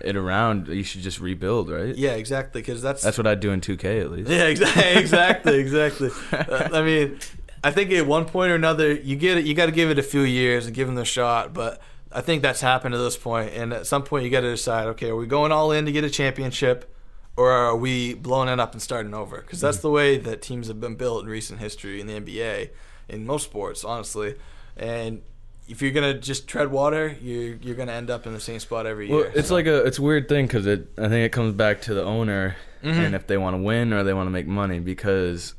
[0.00, 0.68] it around?
[0.68, 1.94] You should just rebuild, right?
[1.96, 4.30] yeah exactly because that's That's what I'd do in 2K at least.
[4.30, 6.10] Yeah, exactly, exactly, exactly.
[6.38, 7.18] Uh, I mean,
[7.64, 9.46] I think at one point or another, you get it.
[9.46, 11.52] You got to give it a few years and give them the shot.
[11.54, 11.80] But
[12.12, 14.86] I think that's happened to this point, and at some point, you got to decide:
[14.88, 16.94] okay, are we going all in to get a championship,
[17.38, 19.38] or are we blowing it up and starting over?
[19.40, 22.70] Because that's the way that teams have been built in recent history in the NBA,
[23.08, 24.34] in most sports, honestly.
[24.76, 25.22] And
[25.68, 28.86] if you're gonna just tread water, you're you're gonna end up in the same spot
[28.86, 29.32] every Well, year.
[29.34, 31.80] it's So- like a it's a weird thing because it I think it comes back
[31.82, 33.06] to the owner Mhm.
[33.06, 35.54] and if they want to win or they want to make money because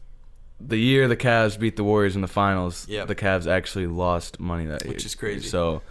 [0.59, 3.07] the year the Cavs beat the Warriors in the finals, Yep.
[3.07, 5.47] the Cavs actually lost money that year, Which is crazy.
[5.47, 5.81] So,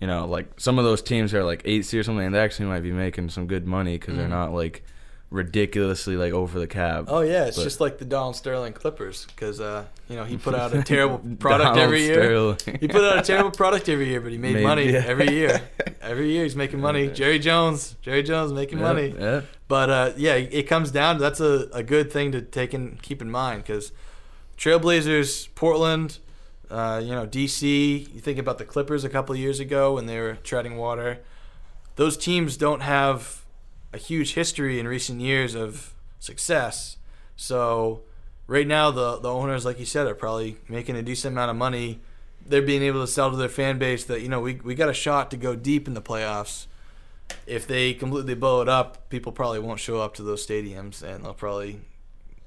[0.00, 2.38] you know, like some of those teams are like eight seed or something, and they
[2.38, 4.18] actually might be making some good money because Mhm.
[4.18, 4.82] they're not like
[5.30, 7.06] ridiculously like over the cap.
[7.08, 10.36] Oh yeah, it's But- just like the Donald Sterling Clippers because uh, you know he
[10.36, 12.14] put out a terrible product every year.
[12.14, 12.78] Sterling.
[12.80, 15.02] He put out a terrible product every year, but he made, Made- money yeah.
[15.06, 15.60] every year.
[16.02, 17.08] Every year he's making money.
[17.08, 19.12] Jerry Jones, Jerry Jones making Yeah, money.
[19.18, 19.40] Yeah.
[19.66, 21.18] But uh, yeah, it comes down.
[21.18, 23.90] That's a, a good thing to take and keep in mind because
[24.56, 26.18] Trailblazers, Portland,
[26.70, 28.12] uh, you know DC.
[28.14, 31.18] You think about the Clippers a couple of years ago when they were treading water.
[31.96, 33.44] Those teams don't have
[33.96, 36.96] a huge history in recent years of success.
[37.34, 38.02] So
[38.46, 41.56] right now, the the owners, like you said, are probably making a decent amount of
[41.56, 42.00] money.
[42.48, 44.88] They're being able to sell to their fan base that you know we we got
[44.88, 46.66] a shot to go deep in the playoffs
[47.44, 51.24] if they completely blow it up, people probably won't show up to those stadiums, and
[51.24, 51.80] they'll probably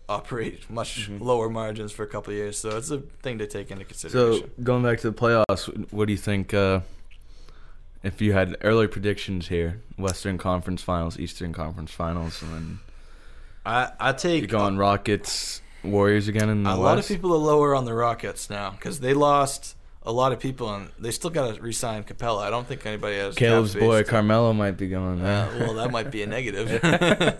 [0.07, 1.19] operate much Mhm.
[1.19, 2.57] lower margins for a couple of years.
[2.57, 4.43] So it's a thing to take into consideration.
[4.57, 6.53] So going back to the playoffs, what do you think?
[6.53, 6.79] Uh,
[8.03, 12.79] if you had early predictions here, Western Conference Finals, Eastern Conference Finals, and then
[13.65, 16.81] I I take you going Rockets, Warriors again in the a West.
[16.81, 19.75] lot of people are lower on the Rockets now because they lost
[20.09, 22.41] a lot of people, and they still got to re-sign Capela.
[22.41, 25.47] I don't think anybody has Caleb's boy to- Carmelo might be going there.
[25.47, 26.79] Uh, well, that might be a negative.
[26.83, 27.35] I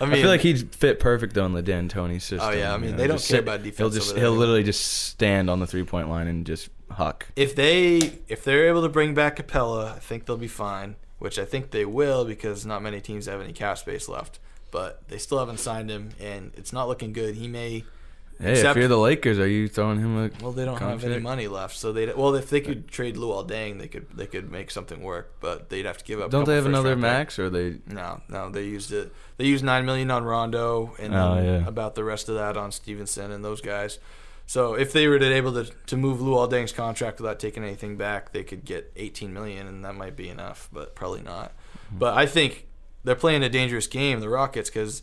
[0.00, 2.40] I, mean, feel like he'd fit perfect though in the D'Antoni system.
[2.40, 4.32] Oh, yeah, I mean, you know, they don't care sit- about defense He'll just he'll
[4.32, 7.26] literally just stand on the three point line and just huck.
[7.36, 10.96] if they if they're able to bring back Capela, I think they'll be fine.
[11.18, 14.40] Which I think they will because not many teams have any cap space left.
[14.70, 17.36] But they still haven't signed him, and it's not looking good.
[17.36, 17.84] He may.
[18.40, 20.30] Hey, Except- if you're the Lakers, are you throwing him a?
[20.42, 23.48] Well, they don't have any money left, so they well if they could trade Luol
[23.48, 25.36] Deng, they could they could make something work.
[25.40, 26.30] But they'd have to give up.
[26.30, 27.78] Don't they have another max or they?
[27.86, 29.12] No, no, they used it.
[29.36, 31.66] They used nine million on Rondo, and Oh, yeah.
[31.66, 33.98] about the rest of that on Stephenson and those guys.
[34.46, 37.96] So if they were to able to to move Luol Deng's contract without taking anything
[37.96, 41.52] back, they could get eighteen million, and that might be enough, but probably not.
[41.86, 41.98] Mm-hmm.
[42.00, 42.66] But I think
[43.04, 45.02] they're playing a dangerous game, the Rockets, because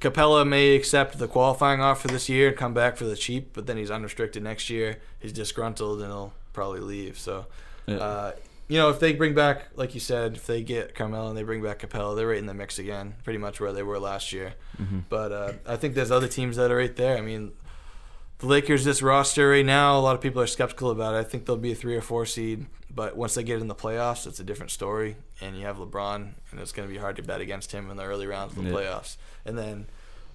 [0.00, 3.66] Capela may accept the qualifying offer this year and come back for the cheap, but
[3.66, 4.98] then he's unrestricted next year.
[5.18, 7.18] He's disgruntled and he'll probably leave.
[7.18, 7.46] So.
[7.86, 7.96] Yeah.
[7.96, 8.32] Uh,
[8.68, 11.42] you know, if they bring back, like you said, if they get Carmelo and they
[11.42, 14.32] bring back Capela, they're right in the mix again, pretty much where they were last
[14.32, 14.54] year.
[14.80, 15.02] Mhm.
[15.10, 17.18] But uh, I think there's other teams that are right there.
[17.18, 17.52] I mean,
[18.42, 21.18] the Lakers, this roster right now, a lot of people are skeptical about it.
[21.18, 23.74] I think they'll be a three or four seed, but once they get in the
[23.74, 25.16] playoffs, it's a different story.
[25.40, 27.96] And you have LeBron, and it's going to be hard to bet against him in
[27.96, 28.76] the early rounds of the Yeah.
[28.76, 29.16] playoffs.
[29.46, 29.86] And then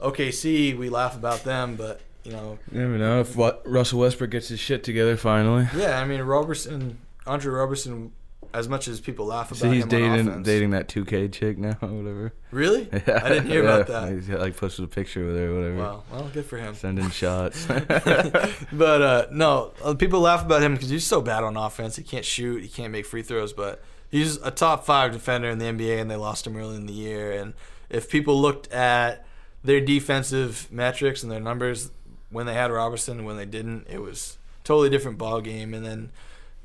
[0.02, 4.32] OKC, we laugh about them, but you know, You never know if what Russell Westbrook
[4.32, 5.68] gets his shit together finally.
[5.76, 8.12] yeah, I mean Roberson, Andre Roberson.
[8.54, 11.90] As much as people laugh about So he's dating dating that 2K chick now or
[11.90, 12.34] whatever.
[12.52, 12.90] Really?
[13.08, 14.00] Yeah, I didn't hear about yeah.
[14.02, 14.14] that.
[14.14, 15.78] He's like posted a picture with her or whatever.
[15.78, 16.04] Wow.
[16.12, 16.74] Well, good for him.
[16.74, 17.66] Sending shots.
[17.66, 21.98] but uh, no, uh, people laugh about him because he's so bad on offense.
[21.98, 22.62] He can't shoot.
[22.62, 23.54] He can't make free throws.
[23.54, 26.86] But he's a top five defender in the NBA, and they lost him early in
[26.86, 27.32] the year.
[27.32, 27.54] And
[27.90, 29.26] if people looked at
[29.64, 31.92] their defensive metrics and their numbers
[32.30, 35.74] when they had Roberson and when they didn't, it was totally different ball game.
[35.74, 36.12] And then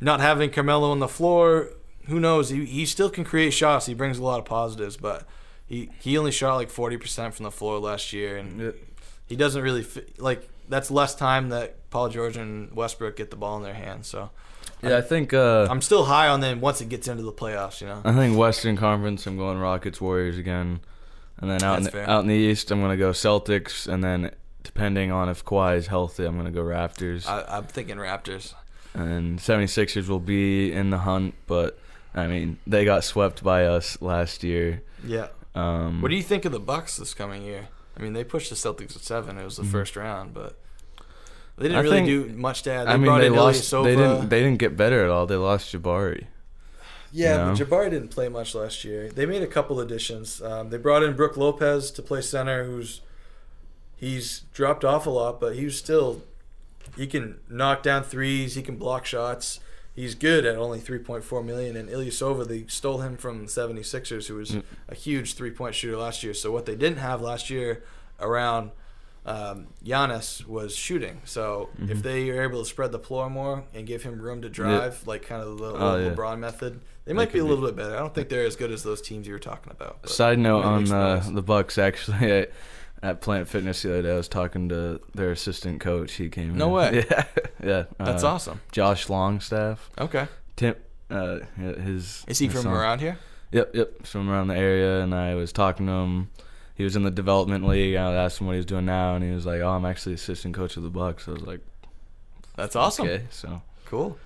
[0.03, 1.71] not having Carmelo on the floor,
[2.07, 2.51] who knows?
[2.51, 3.87] He he still can create shots.
[3.87, 5.27] He brings a lot of positives, but.
[5.65, 8.75] He, he only shot like 40% from the floor last year, and
[9.25, 13.37] he doesn't really fit, like that's less time that Paul George and Westbrook get the
[13.37, 14.09] ball in their hands.
[14.09, 14.31] So
[14.83, 17.81] yeah, I think uh, I'm still high on them once it gets into the playoffs.
[17.81, 19.27] You know, I think Western Conference.
[19.27, 20.81] I'm going Rockets, Warriors again,
[21.39, 22.09] and then out in the, fair.
[22.09, 24.31] out in the East, I'm gonna go Celtics, and then
[24.63, 28.55] depending on if Kawhi is healthy, I'm gonna go Raptors, I, I'm thinking Raptors.
[28.95, 31.79] And 76ers will be in the hunt, but
[32.15, 34.83] I mean they got swept by us last year.
[35.07, 35.29] Yeah.
[35.55, 37.69] Um, What do you think of the Bucks this coming year?
[37.97, 39.37] I mean, they pushed the Celtics at seven.
[39.39, 39.71] It was the Mhm.
[39.73, 40.57] first round, but
[41.59, 42.87] they didn't I really think- do much to add.
[42.87, 43.71] They I mean brought they in lost.
[43.71, 44.29] They didn't.
[44.31, 45.27] They didn't get better at all.
[45.27, 46.27] They lost Jabari.
[47.15, 47.55] Yeah, you know?
[47.59, 49.11] but Jabari didn't play much last year.
[49.11, 50.41] They made a couple additions.
[50.41, 53.03] Um, they brought in Brook Lopez to play center, who's
[53.95, 56.23] he's dropped off a lot, but he's still
[56.97, 59.61] he can knock down threes, he can block shots.
[59.95, 64.53] He's good at only 3.4 million and Ilyasova they stole him from 76ers who was
[64.53, 64.63] Mm.
[64.89, 66.33] a huge three-point shooter last year.
[66.33, 67.83] So what they didn't have last year
[68.21, 68.71] around
[69.25, 71.21] um, Giannis was shooting.
[71.25, 72.03] So if Mhm.
[72.03, 75.23] they are able to spread the floor more and give him room to drive, like
[75.25, 76.11] kind of the Oh, Le- yeah.
[76.11, 77.55] LeBron method, they They might be a could be.
[77.55, 77.95] little bit better.
[77.95, 80.09] I don't think they're as good as those teams you were talking about.
[80.09, 81.79] Side note on uh, the Bucks.
[81.79, 82.49] Actually,
[83.03, 86.15] at, Planet Fitness the other day, I was talking to their assistant coach.
[86.15, 86.57] He came.
[86.57, 86.95] No in.
[86.95, 87.05] way.
[87.11, 87.25] Yeah,
[87.63, 87.85] yeah.
[87.99, 88.61] That's uh, awesome.
[88.73, 89.91] Josh Longstaff.
[89.99, 90.27] Okay.
[90.57, 90.75] Tim.
[91.11, 92.25] Uh, his.
[92.27, 92.73] Is he his from son.
[92.73, 93.19] around here?
[93.53, 94.07] Yep, yep.
[94.07, 96.31] From around the area, and I was talking to him.
[96.75, 97.97] He was in the development league.
[97.97, 100.15] I asked him what he was doing now, and he was like, "Oh, I'm actually
[100.15, 101.61] assistant coach of the Bucks." I was like,
[102.57, 103.07] That's awesome.
[103.07, 103.61] Okay, so
[103.93, 104.19] Cool.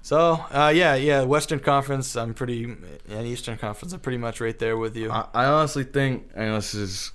[0.00, 4.58] So, uh, yeah, yeah, Western Conference, I'm pretty, and Eastern Conference, I'm pretty much right
[4.58, 5.10] there with you.
[5.10, 7.12] I, I honestly think, I know this is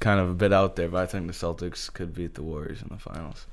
[0.00, 2.82] kind of a bit out there, but I think the Celtics could beat the Warriors
[2.82, 3.46] in the finals.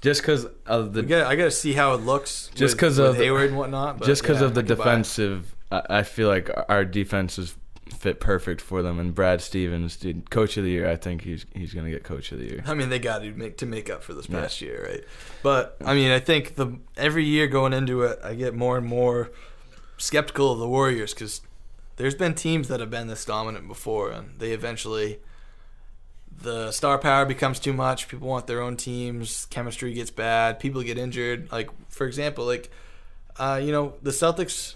[0.00, 2.50] Just because of the gotta- I got to see how it looks.
[2.54, 3.98] Just 'cause of the- Hayward and whatnot.
[4.00, 4.86] But just because yeah, of the I can buy it.
[4.86, 7.56] defensive, I, I feel like our defense is
[7.96, 8.98] fit perfect for them.
[8.98, 10.88] And Brad Stevens, dude, coach of the year.
[10.90, 12.64] I think he's he's gonna get coach of the year.
[12.66, 14.40] I mean, they got to make to make up for this Yeah.
[14.40, 15.04] past year, right?
[15.44, 18.86] But I mean, I think the every year going into it, I get more and
[18.86, 19.30] more
[19.98, 21.42] skeptical of the Warriors because
[21.96, 25.20] there's been teams that have been this dominant before, and they eventually
[26.42, 28.08] the star power becomes too much.
[28.08, 29.46] People want their own teams.
[29.50, 30.58] Chemistry gets bad.
[30.60, 31.50] People get injured.
[31.52, 32.70] Like for example, like
[33.38, 34.74] uh, you know the Celtics.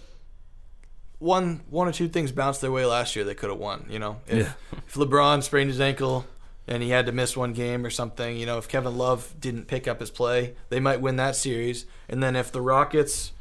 [1.19, 3.25] One, one or two things bounced their way last year.
[3.25, 3.87] They could have won.
[3.89, 4.53] You know, if, Yeah.
[4.87, 6.27] if LeBron sprained his ankle
[6.69, 9.67] and he had to miss one game or something, you know, if Kevin Love didn't
[9.67, 11.87] pick up his play, they might win that series.
[12.11, 13.33] And then if the Rockets,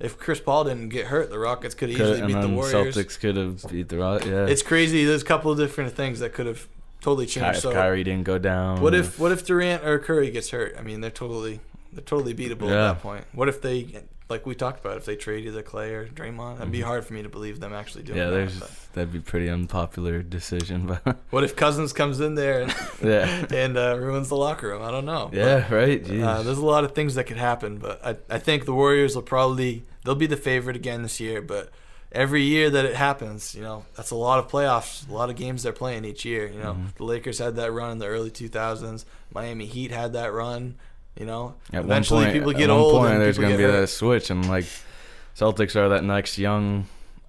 [0.00, 2.96] if Chris Paul didn't get hurt, the Rockets could have easily beat the Warriors.
[2.96, 4.24] Celtics could have beat the Rock.
[4.24, 5.04] Yeah, It's crazy.
[5.04, 6.66] There's a couple of different things that could have
[7.00, 7.56] totally Ky- changed.
[7.56, 8.80] if So Kyrie didn't go down.
[8.80, 10.74] what if what if Durant or Curry gets hurt?
[10.78, 11.60] I mean, they're totally
[11.92, 12.90] they're totally beatable Yeah.
[12.90, 13.24] at that point.
[13.32, 16.58] What if they like we talked about if they trade either Klay or Draymond?
[16.58, 18.38] That'd be hard for me to believe them actually doing Mm-hmm.
[18.38, 18.60] Yeah, that.
[18.60, 23.46] but that'd be pretty unpopular decision, but What if Cousins comes in there and yeah,
[23.54, 24.82] and uh, ruins the locker room?
[24.82, 25.30] I don't know.
[25.32, 26.02] yeah, right.
[26.02, 26.22] But, Jeez.
[26.24, 29.14] uh, there's a lot of things that could happen, but I, I think the Warriors
[29.14, 31.40] will probably they'll be the favorite again this year.
[31.40, 31.70] But
[32.12, 35.36] every year that it happens, you know, that's a lot of playoffs, a lot of
[35.36, 36.46] games they're playing each year.
[36.48, 36.94] You know, Mhm.
[36.96, 39.04] the Lakers had that run in the early 2000s.
[39.32, 40.76] Miami Heat had that run.
[41.18, 43.72] You know, At eventually point, people get old point, there's gonna be hurt.
[43.80, 44.64] that switch, and like
[45.36, 46.86] Celtics are that next young.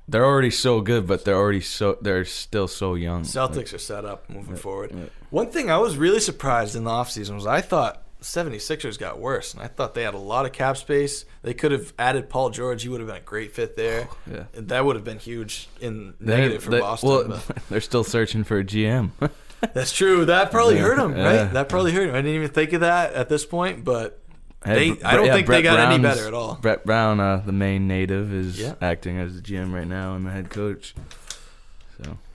[0.07, 3.23] They're already so good, but they're already so they're still so young.
[3.23, 4.91] Celtics are set up moving Yeah, forward.
[4.93, 5.03] yeah.
[5.29, 9.53] One thing I was really surprised in the offseason was I thought 76ers got worse,
[9.53, 11.25] and I thought they had a lot of cap space.
[11.41, 12.83] They could have added Paul George.
[12.83, 14.09] He would have been a great fit there.
[14.29, 14.43] yeah.
[14.53, 17.09] And that would have been huge in They- negative for they- Boston.
[17.09, 19.11] Well, but they're still searching for a GM.
[19.73, 20.25] that's true.
[20.25, 21.23] That probably Yeah, hurt him, yeah.
[21.43, 21.53] right?
[21.53, 22.15] That probably hurt him.
[22.15, 24.19] I didn't even think of that at this point, but
[24.65, 26.55] They- I don't yeah, think they Brett got any better at all.
[26.61, 28.73] Brett Brown, uh, the main native, is Yeah.
[28.81, 30.93] acting as the GM right now and the head coach.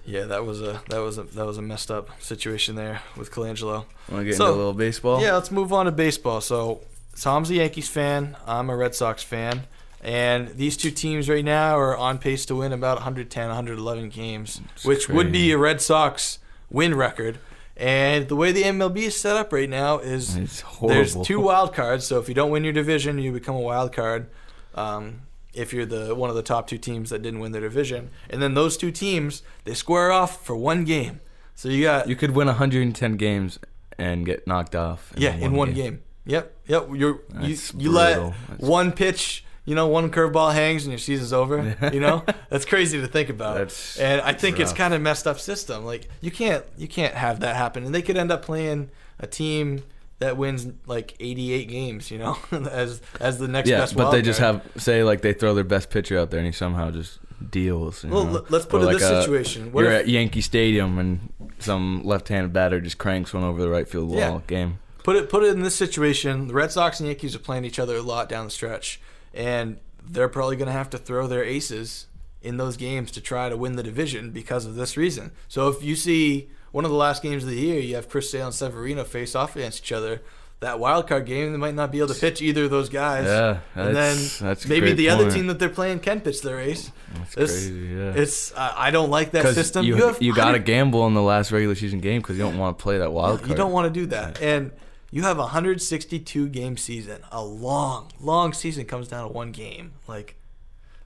[0.07, 3.31] Yeah, that was a that was a that was a messed up situation there with
[3.31, 3.85] Colangelo.
[4.11, 5.21] want to get So, into a little baseball?
[5.23, 6.41] Yeah, let's move on to baseball.
[6.41, 6.83] So
[7.19, 8.37] Tom's a Yankees fan.
[8.47, 9.63] I'm a Red Sox fan.
[10.03, 14.61] And these two teams right now are on pace to win about 110, 111 games,
[14.75, 16.39] It's which would be a Red Sox
[16.69, 17.39] win record.
[17.75, 20.35] And the way the MLB is set up right now is
[20.83, 22.07] there's two wild cards.
[22.07, 24.29] So if you don't win your division, you become a wild card.
[24.75, 25.23] Um,
[25.55, 28.43] if you're the one of the top two teams that didn't win their division, and
[28.43, 31.21] then those two teams they square off for one game.
[31.55, 33.59] So you got You could win 110 games
[33.99, 35.13] and get knocked off.
[35.17, 36.03] yeah, in one game.
[36.27, 36.89] Yep, yep.
[36.89, 38.35] You're you That's you let brutal.
[38.49, 41.77] That's- one pitch, you know, one curveball hangs and your season's over.
[41.93, 43.59] You know, that's crazy to think about.
[43.59, 45.85] That's and I think it's kind of messed up system.
[45.85, 48.91] Like you can't you can't have that happen, and they could end up playing
[49.21, 49.85] a team
[50.25, 52.11] that wins like 88 games.
[52.11, 52.39] You know,
[52.71, 53.97] as as the next Yeah, best.
[53.97, 56.53] but they just have say like they throw their best pitcher out there and he
[56.53, 57.19] somehow just
[57.51, 58.05] deals.
[58.05, 58.45] Well, know?
[58.49, 59.73] let's put Or it like this a- situation.
[59.73, 63.69] What you're if- at Yankee Stadium and some left-handed batter just cranks one over the
[63.69, 64.19] right field wall.
[64.19, 64.41] Yeah.
[64.47, 64.79] Game.
[65.03, 66.49] Put it put it in this situation.
[66.49, 69.01] The Red Sox and Yankees are playing each other a lot down the stretch,
[69.35, 72.07] and they're probably going to have to throw their aces
[72.43, 75.31] in those games to try to win the division because of this reason.
[75.49, 78.29] So if you see one of the last games of the year, you have Chris
[78.31, 80.23] Sale and Severino face off against each other.
[80.59, 83.27] That wild card game, they might not be able to pitch either of those guys.
[83.27, 86.91] Yeah, and then that's- maybe the other team that they're playing can pitch their ace.
[87.15, 87.75] That's It's- crazy.
[87.95, 88.13] Yeah.
[88.17, 89.85] It's I I don't like that system.
[89.87, 92.59] you, have you got to gamble in the last regular season game because you don't
[92.59, 93.51] want to play that wild card.
[93.51, 94.41] You don't want to do that.
[94.43, 94.73] And
[95.13, 97.19] you have a 162 game season.
[97.31, 99.93] A long, long season comes down to one game.
[100.09, 100.35] Like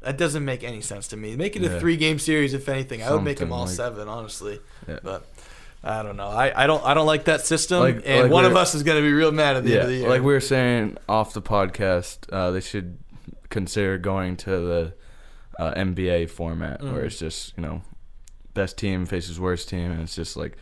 [0.01, 1.35] that doesn't make any sense to me.
[1.37, 1.79] Make it a Yeah.
[1.81, 3.03] three game series if anything.
[3.03, 4.61] I would make them all like- seven, honestly.
[4.87, 5.01] Yeah.
[5.03, 5.27] But
[5.83, 6.29] I don't know.
[6.29, 7.81] I, I don't I don't like that system.
[7.81, 9.75] Like- and like one of us is going to be real mad at the yeah,
[9.77, 10.09] end of the year.
[10.09, 12.99] like we were saying off the podcast, uh, they should
[13.49, 14.95] consider going to the
[15.59, 17.07] uh, NBA format where Mhm.
[17.07, 17.83] it's just you know
[18.55, 20.57] best team faces worst team, and it's just like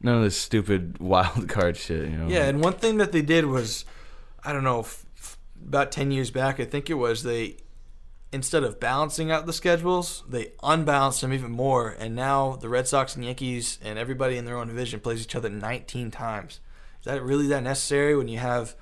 [0.00, 2.08] none of this stupid wild card shit.
[2.08, 2.28] You know?
[2.28, 3.84] Yeah, and one thing that they did was,
[4.44, 7.56] I don't know, f- f- about ten years back, I think it was they,
[8.32, 12.88] instead of balancing out the schedules, they unbalanced them even more, and now the Red
[12.88, 16.60] Sox and Yankees and everybody in their own division plays each other 19 times.
[17.00, 18.74] Is that really that necessary when you have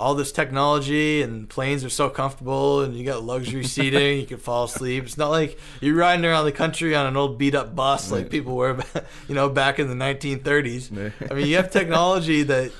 [0.00, 4.38] all this technology and planes are so comfortable and you got luxury seating, you can
[4.38, 5.04] fall asleep.
[5.04, 8.30] It's not like you're riding around the country on an old beat up bus like
[8.30, 8.78] people were,
[9.28, 11.12] you know, back in the 1930s.
[11.30, 12.72] I mean, you have technology that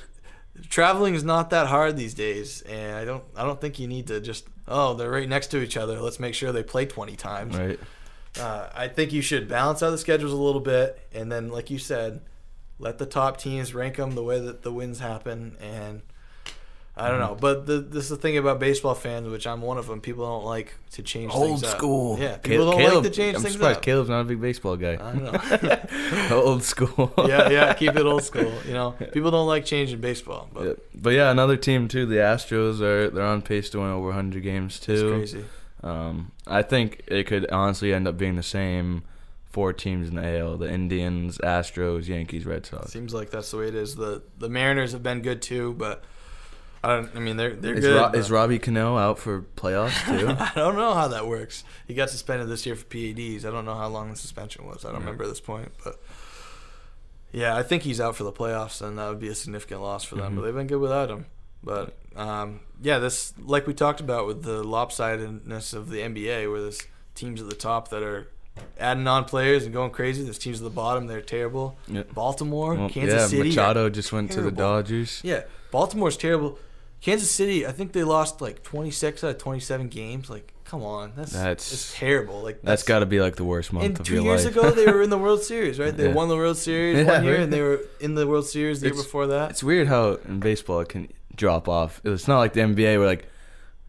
[0.71, 4.07] traveling is not that hard these days, and I don't I don't think you need
[4.07, 6.01] to just oh they're right next to each other.
[6.01, 7.55] Let's make sure they play 20 times.
[7.55, 7.79] right.
[8.39, 11.69] Uh, I think you should balance out the schedules a little bit, and then like
[11.69, 12.21] you said,
[12.79, 16.01] let the top teams rank them the way that the wins happen, and
[16.95, 17.37] I don't know.
[17.39, 20.01] But the, this is the thing about baseball fans, which I'm one of them.
[20.01, 21.77] People don't like to change Old things up.
[21.77, 22.19] school.
[22.19, 23.83] Yeah, people don't Caleb, like to change I'm things surprised up.
[23.83, 24.93] Caleb's not a big baseball guy.
[24.93, 25.23] I don't
[26.29, 26.31] know.
[26.43, 27.13] Old school.
[27.27, 28.51] yeah, yeah, keep it old school.
[28.67, 30.73] You know, people don't like changing baseball, but Yeah.
[30.93, 32.05] But yeah, another team too.
[32.05, 35.09] The Astros are they're on pace to win over 100 games it's too.
[35.11, 35.45] crazy.
[35.83, 39.03] Um, I think it could honestly end up being the same
[39.49, 42.91] four teams in the AL: the Indians, Astros, Yankees, Red Sox.
[42.91, 43.95] Seems like that's the way it is.
[43.95, 46.03] The the Mariners have been good too, but
[46.83, 47.15] I don't.
[47.15, 47.95] I mean, they're they're Is, good.
[47.95, 50.27] Ro- is Robbie Cano out for playoffs too?
[50.39, 51.63] I don't know how that works.
[51.87, 53.45] He got suspended this year for PEDs.
[53.45, 54.83] I don't know how long the suspension was.
[54.83, 56.01] I don't remember at this point, but
[57.31, 60.03] yeah, I think he's out for the playoffs, and that would be a significant loss
[60.03, 60.33] for them.
[60.33, 60.35] Mhm.
[60.37, 61.25] But they've been good without him.
[61.63, 66.61] But um, yeah, this like we talked about with the lopsidedness of the NBA, where
[66.61, 66.81] there's
[67.13, 68.27] teams at the top that are
[68.79, 70.23] adding on players and going crazy.
[70.23, 71.77] There's teams at the bottom that are terrible.
[71.87, 72.03] Yeah.
[72.13, 73.49] Baltimore, Well, Kansas yeah, City.
[73.49, 74.51] Machado just went to the.
[74.51, 75.21] Dodgers.
[75.23, 76.57] Yeah, Baltimore's terrible.
[77.01, 80.29] Kansas City, I think they lost like 26 out of 27 games.
[80.29, 82.41] Like, come on, that's That's- it's terrible.
[82.43, 84.55] Like That's got to be like the worst month And of two years life.
[84.55, 85.95] ago, they were in the World Series, right?
[85.95, 86.13] They Yeah.
[86.13, 87.41] won the World Series Yeah, one year, right.
[87.43, 89.49] and they were in the World Series the year before that.
[89.51, 92.01] It's weird how in baseball it can drop off.
[92.03, 93.27] It's not like the NBA where like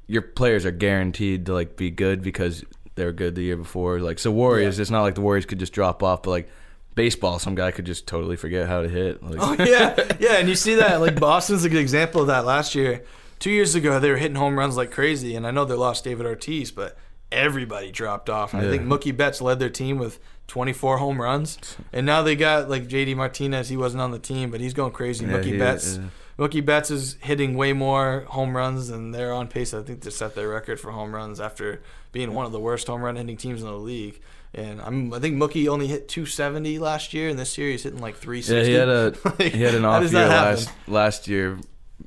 [0.07, 4.01] your players are guaranteed to like be good because they were good the year before.
[4.01, 6.49] Like so Warriors, it's not like the Warriors could just drop off, but like
[6.95, 9.23] baseball, some guy could just totally forget how to hit.
[9.23, 12.45] Like, Oh yeah, yeah, and you see that like Boston's a good example of that.
[12.45, 13.03] Last year,
[13.39, 16.05] two years ago, they were hitting home runs like crazy, and I know they lost
[16.05, 16.97] David Ortiz, but
[17.31, 18.53] everybody dropped off.
[18.55, 20.19] And I think Mookie Betts led their team with
[20.49, 21.59] 24 home runs,
[21.93, 23.69] and now they got like JD Martinez.
[23.69, 25.25] He wasn't on the team, but he's going crazy.
[25.25, 25.97] Yeah, Mookie he- Betts.
[25.99, 26.09] yeah.
[26.39, 30.11] Mookie Betts is hitting way more home runs, and they're on pace, I think, to
[30.11, 33.37] set their record for home runs after being one of the worst home run hitting
[33.37, 34.19] teams in the league.
[34.55, 38.01] And I'm, I think Mookie only hit 270 last year, and this year he's hitting
[38.01, 38.55] like 360.
[38.55, 41.59] Yeah, he had a Like, he had an off year last last year,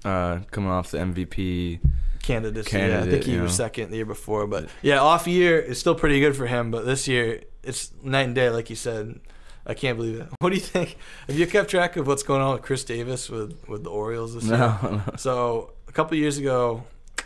[0.03, 1.79] uh, coming off the MVP.
[2.21, 2.77] candidacy.
[2.77, 3.65] yeah, I think he was know.
[3.65, 6.69] second the year before, but yeah, off year is still pretty good for him.
[6.69, 9.19] But this year, it's night and day, like you said.
[9.67, 10.27] I can't believe it.
[10.39, 10.95] What do you think?
[11.25, 14.35] Have you kept track of what's going on with Chris Davis with with the Orioles
[14.35, 14.57] this year?
[14.57, 14.77] No,
[15.07, 15.15] no.
[15.17, 16.83] So a couple years ago,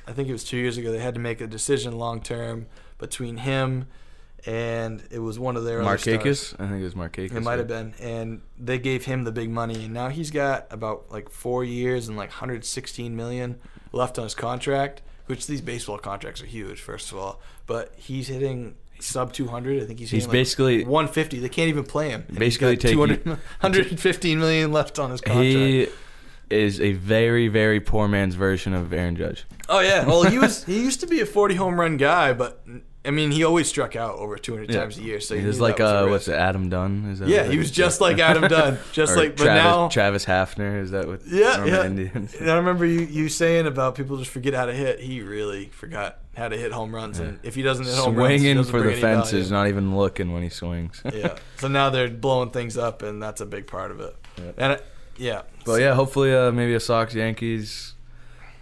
[0.07, 2.67] I think it was two years ago, they had to make a decision long term
[2.97, 3.87] between him
[4.45, 5.81] and it was one of their.
[5.81, 6.53] Markakis.
[6.59, 7.33] I think it was Markakis.
[7.35, 10.67] It might have been, and they gave him the big money, and now he's got
[10.71, 13.59] about like four years and like 116 million
[13.91, 15.01] left on his contract.
[15.27, 17.39] Which these baseball contracts are huge, first of all.
[17.67, 19.83] But he's hitting sub 200.
[19.83, 21.39] I think he's He's hitting basically- 150.
[21.39, 22.25] They can't even play him.
[22.33, 25.45] Basically 200 115 million left on his contract.
[25.45, 25.87] He
[26.49, 29.45] is a very very poor man's version of Aaron Judge.
[29.69, 30.03] Oh yeah.
[30.03, 32.63] Well, he was he used to be a 40 home run guy, but
[33.05, 34.81] I mean, he always struck out over 200 Yeah.
[34.81, 35.19] times a year.
[35.21, 37.05] So He was like was uh, what's it, Adam Dunn?
[37.11, 39.37] Is that Yeah, he was just like Adam Dunn, just like.
[39.37, 40.81] But Travis, now, Travis Hafner.
[40.81, 41.21] Is that what?
[41.25, 41.85] yeah, yeah.
[41.85, 42.35] Indians?
[42.35, 44.99] And I remember you, you saying about people just forget how to hit.
[44.99, 48.31] He really forgot how to hit home runs, and if he doesn't hit home runs,
[48.31, 49.17] he Swinging for the bring any value.
[49.21, 51.01] fences, not even looking when he swings.
[51.13, 51.37] yeah.
[51.57, 54.15] So now they're blowing things up, and that's a big part of it.
[54.37, 54.51] Yeah.
[54.57, 54.85] And it,
[55.17, 57.93] yeah, But yeah, hopefully uh, maybe a Sox Yankees,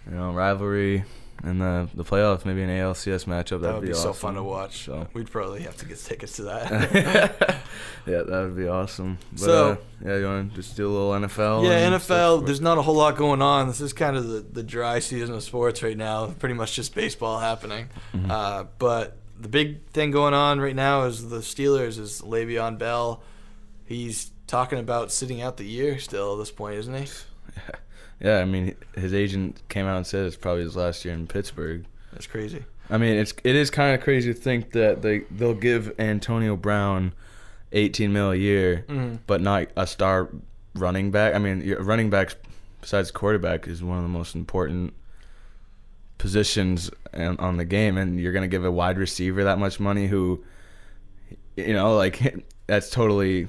[0.08, 1.04] you know, rivalry
[1.44, 3.60] in the the playoffs, maybe an ALCS matchup.
[3.60, 4.14] That'd that would be, so awesome.
[4.14, 4.84] fun to watch.
[4.86, 6.70] So We'd probably have to get tickets to that.
[8.06, 9.18] yeah, that would be awesome.
[9.32, 11.64] But, So- uh, yeah, you want to just do a little NFL?
[11.64, 12.44] Yeah, NFL.
[12.46, 13.68] There's not a whole lot going on.
[13.68, 16.26] This is kind of the, the dry season of sports right now.
[16.26, 17.88] Pretty much just baseball happening.
[18.14, 18.30] Mhm.
[18.30, 23.22] Uh, but the big thing going on right now is the Steelers is Le'Veon Bell.
[23.84, 27.06] He's talking about sitting out the year still at this point, isn't he?
[28.20, 31.26] Yeah, I mean, his agent came out and said it's probably his last year in
[31.26, 31.84] Pittsburgh.
[32.12, 32.64] That's crazy.
[32.90, 36.56] I mean, it's it is kind of crazy to think that they they'll give Antonio
[36.56, 37.12] Brown
[37.72, 39.18] 18 mil a year, Mhm.
[39.26, 40.30] but not a star
[40.74, 41.34] running back.
[41.34, 42.34] I mean, your running backs
[42.80, 44.94] besides quarterback is one of the most important
[46.18, 50.06] positions on, on the game, and you're gonna give a wide receiver that much money
[50.08, 50.42] who,
[51.56, 52.20] you know, like
[52.66, 53.48] that's totally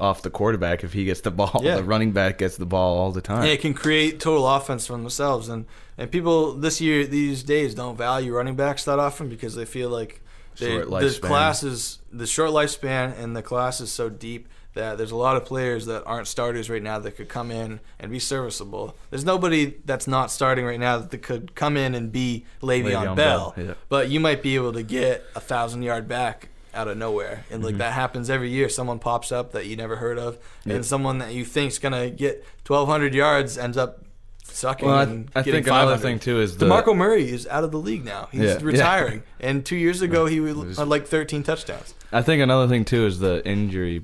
[0.00, 1.60] off the quarterback if he gets the ball.
[1.62, 1.76] Yeah.
[1.76, 3.42] The running back gets the ball all the time.
[3.42, 5.48] And it can create total offense for themselves.
[5.48, 5.66] And,
[5.98, 9.90] and people this year, these days, don't value running backs that often because they feel
[9.90, 10.22] like
[10.58, 15.10] they, the class is the short lifespan and the class is so deep that there's
[15.10, 18.18] a lot of players that aren't starters right now that could come in and be
[18.18, 18.94] serviceable.
[19.10, 23.16] There's nobody that's not starting right now that could come in and be Le'Veon, Le'Veon
[23.16, 23.54] Bell.
[23.56, 23.74] Bell, yeah.
[23.88, 27.58] But you might be able to get a thousand yard back out of nowhere, and
[27.58, 27.64] Mm-hmm.
[27.66, 28.68] like that happens every year.
[28.68, 30.74] Someone pops up that you never heard of, Yeah.
[30.76, 34.04] and someone that you think's gonna get 1,200 yards ends up
[34.44, 34.88] sucking.
[34.88, 35.98] Well, and I, I think another 500.
[36.02, 38.28] thing too is the DeMarco Murray is out of the league now.
[38.32, 38.58] He's Yeah.
[38.62, 41.94] retiring, and two years ago he was- had like 13 touchdowns.
[42.12, 44.02] I think another thing too is the injury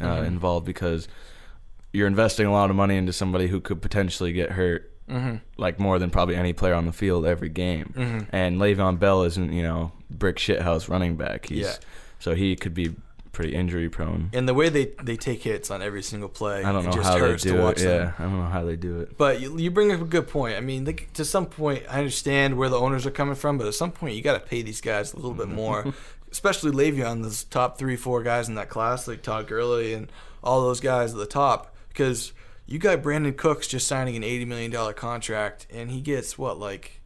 [0.00, 0.26] uh, Mhm.
[0.28, 1.08] involved because
[1.92, 5.36] you're investing a lot of money into somebody who could potentially get hurt, Mm-hmm.
[5.58, 7.92] like more than probably any player on the field every game.
[7.96, 8.18] Mm-hmm.
[8.30, 11.46] And Le'Veon Bell isn't, you know, brick shithouse running back.
[11.46, 11.76] He's, Yeah.
[12.18, 12.94] So he could be
[13.32, 14.30] pretty injury prone.
[14.32, 17.18] And the way they, they take hits on every single play, I don't know how
[17.18, 17.78] they do it.
[17.78, 18.14] Yeah, them.
[18.18, 19.16] I don't know how they do it.
[19.16, 20.56] But you, you bring up a good point.
[20.56, 23.66] I mean, like, to some point, I understand where the owners are coming from, but
[23.66, 25.56] at some point, you got to pay these guys a little bit mm-hmm.
[25.56, 25.94] more,
[26.30, 30.10] especially Le'Veon, those top three, four guys in that class, like Todd Gurley and
[30.42, 32.32] all those guys at the top, because
[32.66, 36.58] you got Brandin Cooks just signing an eighty million dollar contract, and he gets what
[36.58, 36.99] like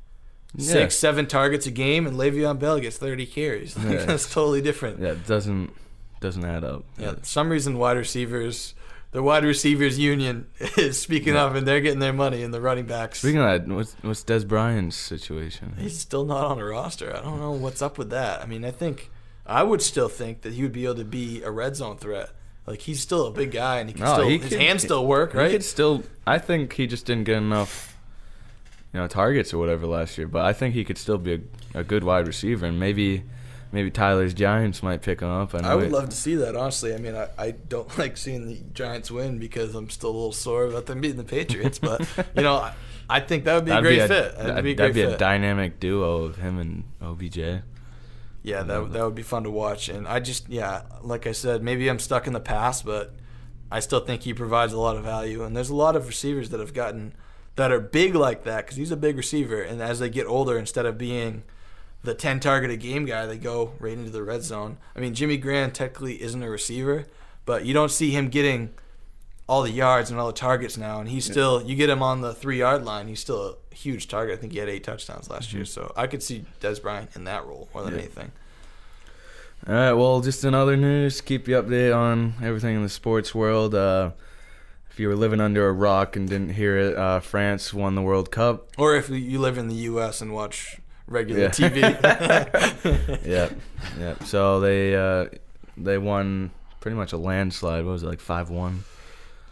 [0.57, 0.73] Yeah.
[0.73, 3.77] six, seven targets a game, and Le'Veon Bell gets thirty carries.
[3.77, 4.05] Like, Yeah.
[4.05, 5.01] That's totally different.
[5.01, 5.73] Yeah, it doesn't
[6.21, 6.85] doesn't add up.
[6.99, 8.75] Yeah, some reason wide receivers,
[9.11, 10.47] the wide receivers union
[10.79, 13.19] is speaking up, and they're getting their money, and the running backs.
[13.21, 15.75] Speaking of that, what's what's Dez Bryant's situation?
[15.79, 17.15] He's still not on a roster.
[17.17, 18.41] I don't know what's up with that.
[18.41, 19.11] I mean, I think
[19.47, 22.31] I would still think that he would be able to be a red zone threat.
[22.67, 24.83] Like he's still a big guy, and he can No, still he his could- hands
[24.83, 25.51] still work, He right?
[25.51, 26.03] could still.
[26.27, 27.94] I think he just didn't get enough,
[28.95, 30.29] you know, targets or whatever last year.
[30.29, 31.43] But I think he could still be
[31.75, 33.25] a, a good wide receiver, and maybe
[33.73, 35.53] maybe Tyler's Giants might pick him up.
[35.53, 36.57] I, I would it- love to see that.
[36.57, 40.13] Honestly, I mean, I, I don't like seeing the Giants win because I'm still a
[40.13, 41.81] little sore about them beating the Patriots.
[41.81, 42.75] But you know, I,
[43.11, 44.37] I think that would be a that'd great be a, fit.
[44.37, 47.63] That'd, That'd, be a that'd be a dynamic duo of him and OBJ.
[48.45, 49.89] Yeah, that um, that would be fun to watch.
[49.89, 53.13] And I just yeah, like I said, maybe I'm stuck in the past, but
[53.73, 55.43] I still think he provides a lot of value.
[55.43, 57.15] And there's a lot of receivers that have gotten
[57.57, 59.61] that are big like that because he's a big receiver.
[59.63, 61.43] And as they get older, instead of being
[62.03, 64.77] the 10 targeted game guy, they go right into the red zone.
[64.97, 67.07] I mean, Jimmy Graham technically isn't a receiver,
[67.47, 68.71] but you don't see him getting
[69.47, 71.01] all the yards and all the targets now.
[71.01, 74.09] And he's still, you get him on the three yard line, he's still a huge
[74.09, 74.37] target.
[74.39, 75.65] I think he had eight touchdowns last year.
[75.65, 78.01] So I could see Dez Bryant in that role more than Yeah.
[78.01, 78.33] anything.
[79.69, 79.93] All right.
[79.93, 83.75] Well, just in other news, keep you updated on everything in the sports world.
[83.75, 84.11] Uh,
[84.95, 88.03] if you were living under a rock and didn't hear it, uh, France won the
[88.03, 88.69] World Cup.
[88.79, 90.21] Or if you live in the U.S.
[90.21, 90.79] and watch
[91.09, 91.49] regular Yeah.
[91.49, 93.21] TV.
[93.27, 93.53] Yep.
[93.99, 94.23] Yep.
[94.25, 95.27] So they uh,
[95.77, 97.85] they won pretty much a landslide.
[97.85, 98.85] What was it like five one?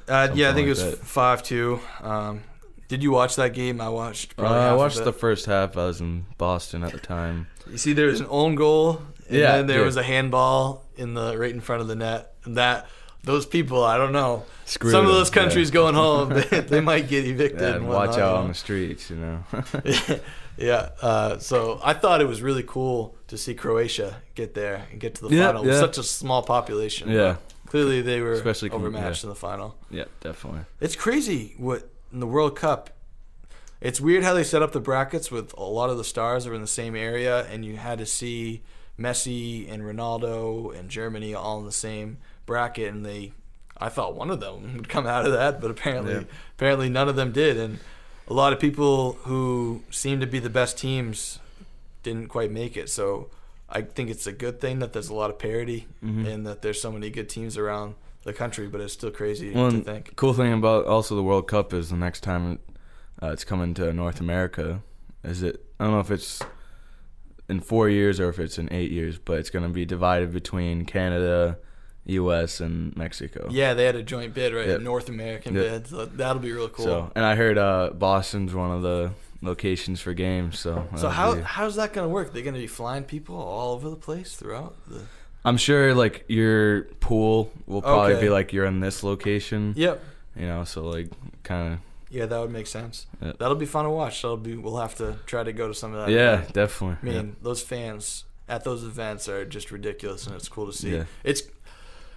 [0.08, 0.98] uh, yeah, I think it was that.
[0.98, 1.80] five two.
[2.00, 2.42] Um,
[2.88, 3.80] did you watch that game?
[3.80, 4.32] I watched.
[4.38, 5.76] Uh, probably I watched the first half.
[5.76, 7.48] I was in Boston at the time.
[7.70, 9.84] You see, there was an own goal, and Yeah, then there yeah.
[9.86, 12.34] was a handball in the right in front of the net.
[12.44, 12.86] And that
[13.24, 14.44] those people, I don't know.
[14.64, 15.74] Screwed Some of those countries yeah.
[15.74, 17.60] going home, they, they might get evicted.
[17.60, 19.44] Yeah, and watch out on the streets, you know.
[20.56, 20.90] yeah.
[21.00, 25.14] Uh, so I thought it was really cool to see Croatia get there and get
[25.16, 25.66] to the Yeah, final.
[25.66, 25.78] yeah.
[25.78, 27.10] Such a small population.
[27.10, 27.36] Yeah.
[27.66, 29.76] Clearly, they were Especially overmatched in the final.
[29.90, 30.60] yeah, definitely.
[30.80, 32.90] It's crazy what in the World Cup.
[33.80, 36.54] It's weird how they set up the brackets with a lot of the stars are
[36.54, 38.62] in the same area, and you had to see
[38.98, 43.32] Messi and Ronaldo and Germany all in the same bracket, and they.
[43.78, 46.22] I thought one of them would come out of that, but apparently, Yeah.
[46.56, 47.78] apparently none of them did, and
[48.28, 51.38] a lot of people who seem to be the best teams
[52.02, 52.88] didn't quite make it.
[52.88, 53.30] So
[53.68, 56.26] I think it's a good thing that there's a lot of parity Mhm.
[56.26, 59.70] and that there's so many good teams around the country, but it's still crazy Well,
[59.72, 60.14] to think.
[60.16, 62.58] cool thing about also the World Cup is the next time
[63.22, 64.82] uh, it's coming to North America.
[65.24, 65.64] Is it?
[65.80, 66.40] I don't know if it's
[67.48, 70.32] in four years or if it's in eight years, but it's going to be divided
[70.32, 71.58] between Canada,
[72.04, 73.48] U.S., and Mexico.
[73.50, 74.66] Yeah, they had a joint bid, right?
[74.68, 74.80] Yep.
[74.80, 75.64] North American Yep.
[75.64, 75.86] bid.
[75.88, 76.84] So that'll be real cool.
[76.84, 80.58] So, and I heard uh, Boston's one of the locations for games.
[80.58, 82.32] So, So how be- how's that gonna work?
[82.32, 85.02] They're gonna be flying people all over the place throughout the.
[85.44, 88.22] I'm sure like your pool will probably Okay.
[88.22, 89.74] be like you're in this location.
[89.76, 90.02] Yep.
[90.36, 91.08] You know, so like
[91.42, 91.78] kind of.
[92.10, 93.06] Yeah, that would make sense.
[93.22, 93.38] Yep.
[93.38, 94.22] That'll be fun to watch.
[94.22, 94.54] That'll be.
[94.54, 96.12] We'll have to try to go to some of of that.
[96.12, 96.52] yeah, event.
[96.52, 97.10] definitely.
[97.10, 100.90] I mean, those fans at those events are just ridiculous, and it's cool to see.
[100.94, 101.04] Yeah.
[101.24, 101.42] It's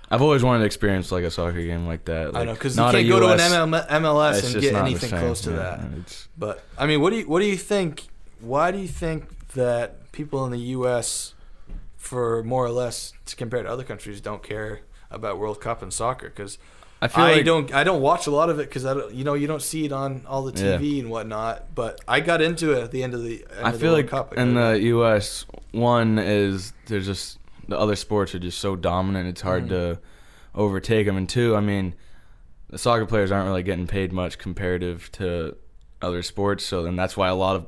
[0.10, 2.34] I've always wanted to experience like a soccer game like that.
[2.34, 5.42] Like, I know because you can't go to an ML- MLS and get anything close
[5.42, 5.80] to yeah, that.
[6.00, 8.08] It's, But I mean, what do you what do you think?
[8.40, 11.34] Why do you think that people in the U.S.
[11.98, 16.30] for more or less compared to other countries don't care about World Cup and soccer?
[16.30, 16.58] Because
[17.02, 19.14] I feel I like don't I don't watch a lot of it because I don't
[19.14, 20.78] you know you don't see it on all the Yeah.
[20.78, 21.74] TV and whatnot.
[21.74, 23.44] But I got into it at the end of the.
[23.58, 24.38] End I of the feel World like Cup.
[24.38, 25.46] In the U.S.
[25.72, 29.28] one is there's just the other sports are just so dominant.
[29.30, 29.70] It's hard Mhm.
[29.70, 30.00] to
[30.54, 31.18] overtake them.
[31.18, 31.96] And two, I mean,
[32.70, 35.56] the soccer players aren't really getting paid much comparative to
[36.02, 36.64] other sports.
[36.66, 37.66] So then that's why a lot of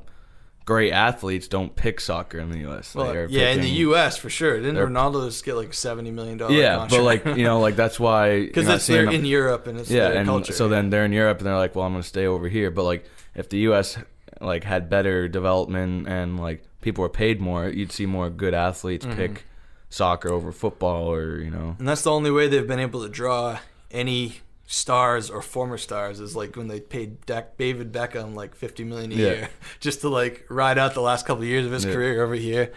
[0.64, 2.94] great athletes don't pick soccer in the U.S.
[2.94, 4.18] well, yeah, in the U.S.
[4.18, 4.58] for sure.
[4.60, 6.56] Didn't Ronaldo just get like seventy million dollars?
[6.56, 9.90] Yeah, but like you know, like that's why because it's they're in Europe and it's
[9.90, 10.52] yeah, and culture.
[10.52, 12.70] so then they're in Europe and they're like, well, I'm gonna stay over here.
[12.70, 13.96] But like, if the U.S.
[14.40, 19.06] like had better development and like people were paid more, you'd see more good athletes
[19.06, 19.16] Mhm.
[19.16, 19.44] pick
[19.90, 21.76] soccer over football or you know.
[21.78, 23.58] And that's the only way they've been able to draw
[23.90, 28.84] any stars or former stars is like when they paid Dak- David Beckham like 50
[28.84, 29.22] million a Yeah.
[29.32, 29.48] year
[29.80, 31.92] just to like ride out the last couple of years of his Yeah.
[31.94, 32.72] career over here.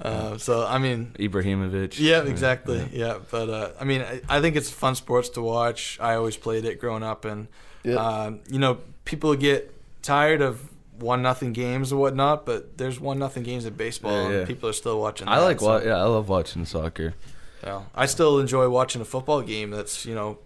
[0.00, 1.98] Uh, so I mean, Ibrahimovic.
[2.00, 2.88] yeah, exactly.
[2.92, 5.98] Yeah, but uh, I mean, I, I think it's fun sports to watch.
[6.00, 7.46] I always played it growing up, and
[7.84, 7.94] Yeah.
[7.96, 13.18] um, you know, people get tired of one nothing games and whatnot, but there's one
[13.18, 14.38] nothing games in baseball, Yeah, yeah.
[14.38, 15.26] and people are still watching.
[15.28, 17.14] I like so, wa- yeah, I love watching soccer.
[17.62, 17.82] yeah.
[17.94, 20.38] I still enjoy watching a football game that's you know.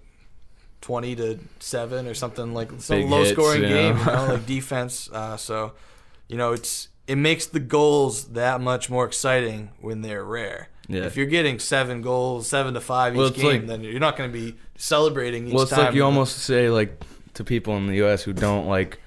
[0.81, 4.01] 20 to 7 or something like some Big low scoring hits, you game know?
[4.01, 5.73] you know, like defense uh, so
[6.29, 11.03] you know it's it makes the goals that much more exciting when they're rare Yeah.
[11.03, 13.99] if you're getting seven goals, seven to five each Well, it's game, like- then you're
[13.99, 17.03] not going to be celebrating each Well, it's like you almost say like
[17.35, 18.23] to people in the U.S.
[18.23, 19.01] who don't like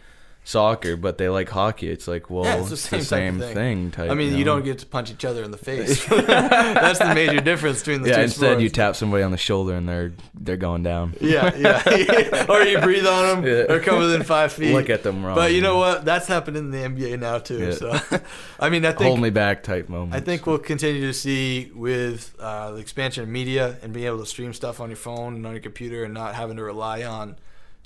[0.43, 1.89] soccer, but they like hockey.
[1.89, 3.91] It's like, well, Yeah, it's it's the the same same, type of thing.
[3.91, 4.55] type, I mean, you, know?
[4.55, 6.03] don't get to punch each other in the face.
[6.09, 9.75] That's the major difference between the Yeah, two instead you tap somebody on the shoulder
[9.75, 11.15] and they're they're going down.
[11.21, 13.73] yeah, yeah, or you breathe on them, Yeah.
[13.73, 14.73] or come within five feet.
[14.73, 15.35] Look at them wrong.
[15.35, 16.05] But you know what?
[16.05, 17.59] That's happening in the NBA now too.
[17.59, 17.71] Yeah.
[17.73, 17.99] So,
[18.59, 20.15] I mean, I think Hold me back type moment.
[20.15, 24.19] I think we'll continue to see with uh, the expansion of media and being able
[24.19, 27.03] to stream stuff on your phone and on your computer and not having to rely
[27.03, 27.35] on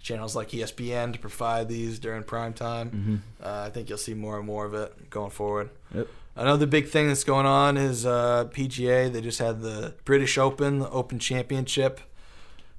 [0.05, 3.23] channels like ESPN to provide these during prime time.
[3.41, 3.45] Mhm.
[3.45, 5.71] Uh, I think you'll see more and more of it going forward.
[5.95, 6.07] Yep.
[6.35, 9.11] Another big thing that's going on is uh, PGA.
[9.11, 12.01] They just had the British Open, the Open Championship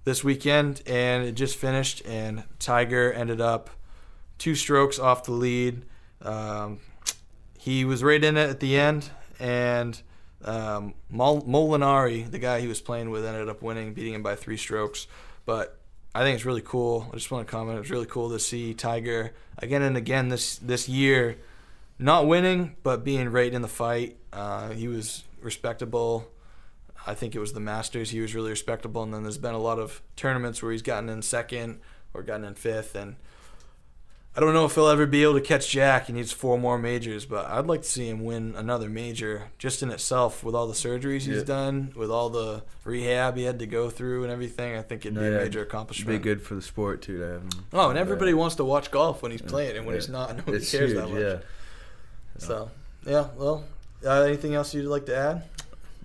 [0.04, 2.00] this weekend, and it just finished.
[2.06, 3.70] And Tiger ended up
[4.38, 5.84] two strokes off the lead.
[6.22, 6.78] Um,
[7.58, 9.10] he was right in it at the end,
[9.40, 10.00] and
[10.44, 14.56] um, Molinari, the guy he was playing with, ended up winning, beating him by three
[14.56, 15.08] strokes.
[15.44, 15.75] But
[16.16, 17.10] I think it's really cool.
[17.12, 17.78] I just want to comment.
[17.78, 21.36] It's really cool to see Tiger again and again this this year,
[21.98, 24.16] not winning but being right in the fight.
[24.32, 26.26] Uh, he was respectable.
[27.06, 28.08] I think it was the Masters.
[28.08, 31.10] He was really respectable, and then there's been a lot of tournaments where he's gotten
[31.10, 31.80] in second
[32.14, 33.16] or gotten in fifth, and
[34.36, 36.08] I don't know if he'll ever be able to catch Jack.
[36.08, 39.82] He needs four more majors, but I'd like to see him win another major just
[39.82, 41.42] in itself with all the surgeries he's Yeah.
[41.44, 44.76] done, with all the rehab he had to go through and everything.
[44.76, 46.22] I think it'd be a Yeah, major It'd accomplishment.
[46.22, 47.48] be good for the sport too to have him.
[47.72, 48.36] Oh, and everybody Yeah.
[48.36, 51.00] wants to watch golf when he's playing, and when he's not, nobody It's cares huge,
[51.00, 51.22] that much.
[51.22, 51.36] yeah.
[52.36, 52.70] So,
[53.06, 53.28] yeah.
[53.38, 53.64] Well,
[54.04, 55.42] uh, anything else you'd like to add?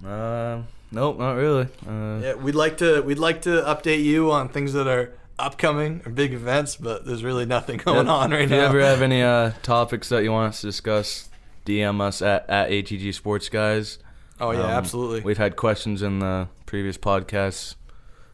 [0.10, 0.62] Uh,
[0.92, 1.68] nope, not really.
[1.86, 6.02] Uh, Yeah, we'd like to we'd like to update you on things that are upcoming
[6.06, 8.56] or big events, but there's really nothing going yeah, on right if now.
[8.56, 11.30] If you ever have any uh, topics that you want us to discuss,
[11.66, 14.00] DM us at, at ATG Sports Guys.
[14.40, 15.22] oh yeah, Um, absolutely.
[15.22, 17.76] We've had questions in the previous podcasts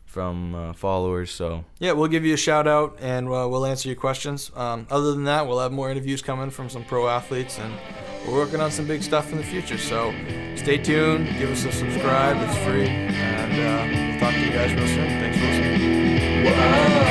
[0.06, 3.90] from uh, followers, so Yeah, we'll give you a shout out and uh, we'll answer
[3.90, 4.52] your questions.
[4.56, 7.74] Um, other than that, we'll have more interviews coming from some pro athletes, and
[8.26, 9.78] we're working on some big stuff in the future.
[9.78, 10.12] So
[10.56, 14.74] stay tuned, give us a subscribe, it's free, and uh, we'll talk to you guys
[14.74, 15.08] real soon.
[15.20, 15.47] Thanks for.
[16.50, 17.07] Whoa.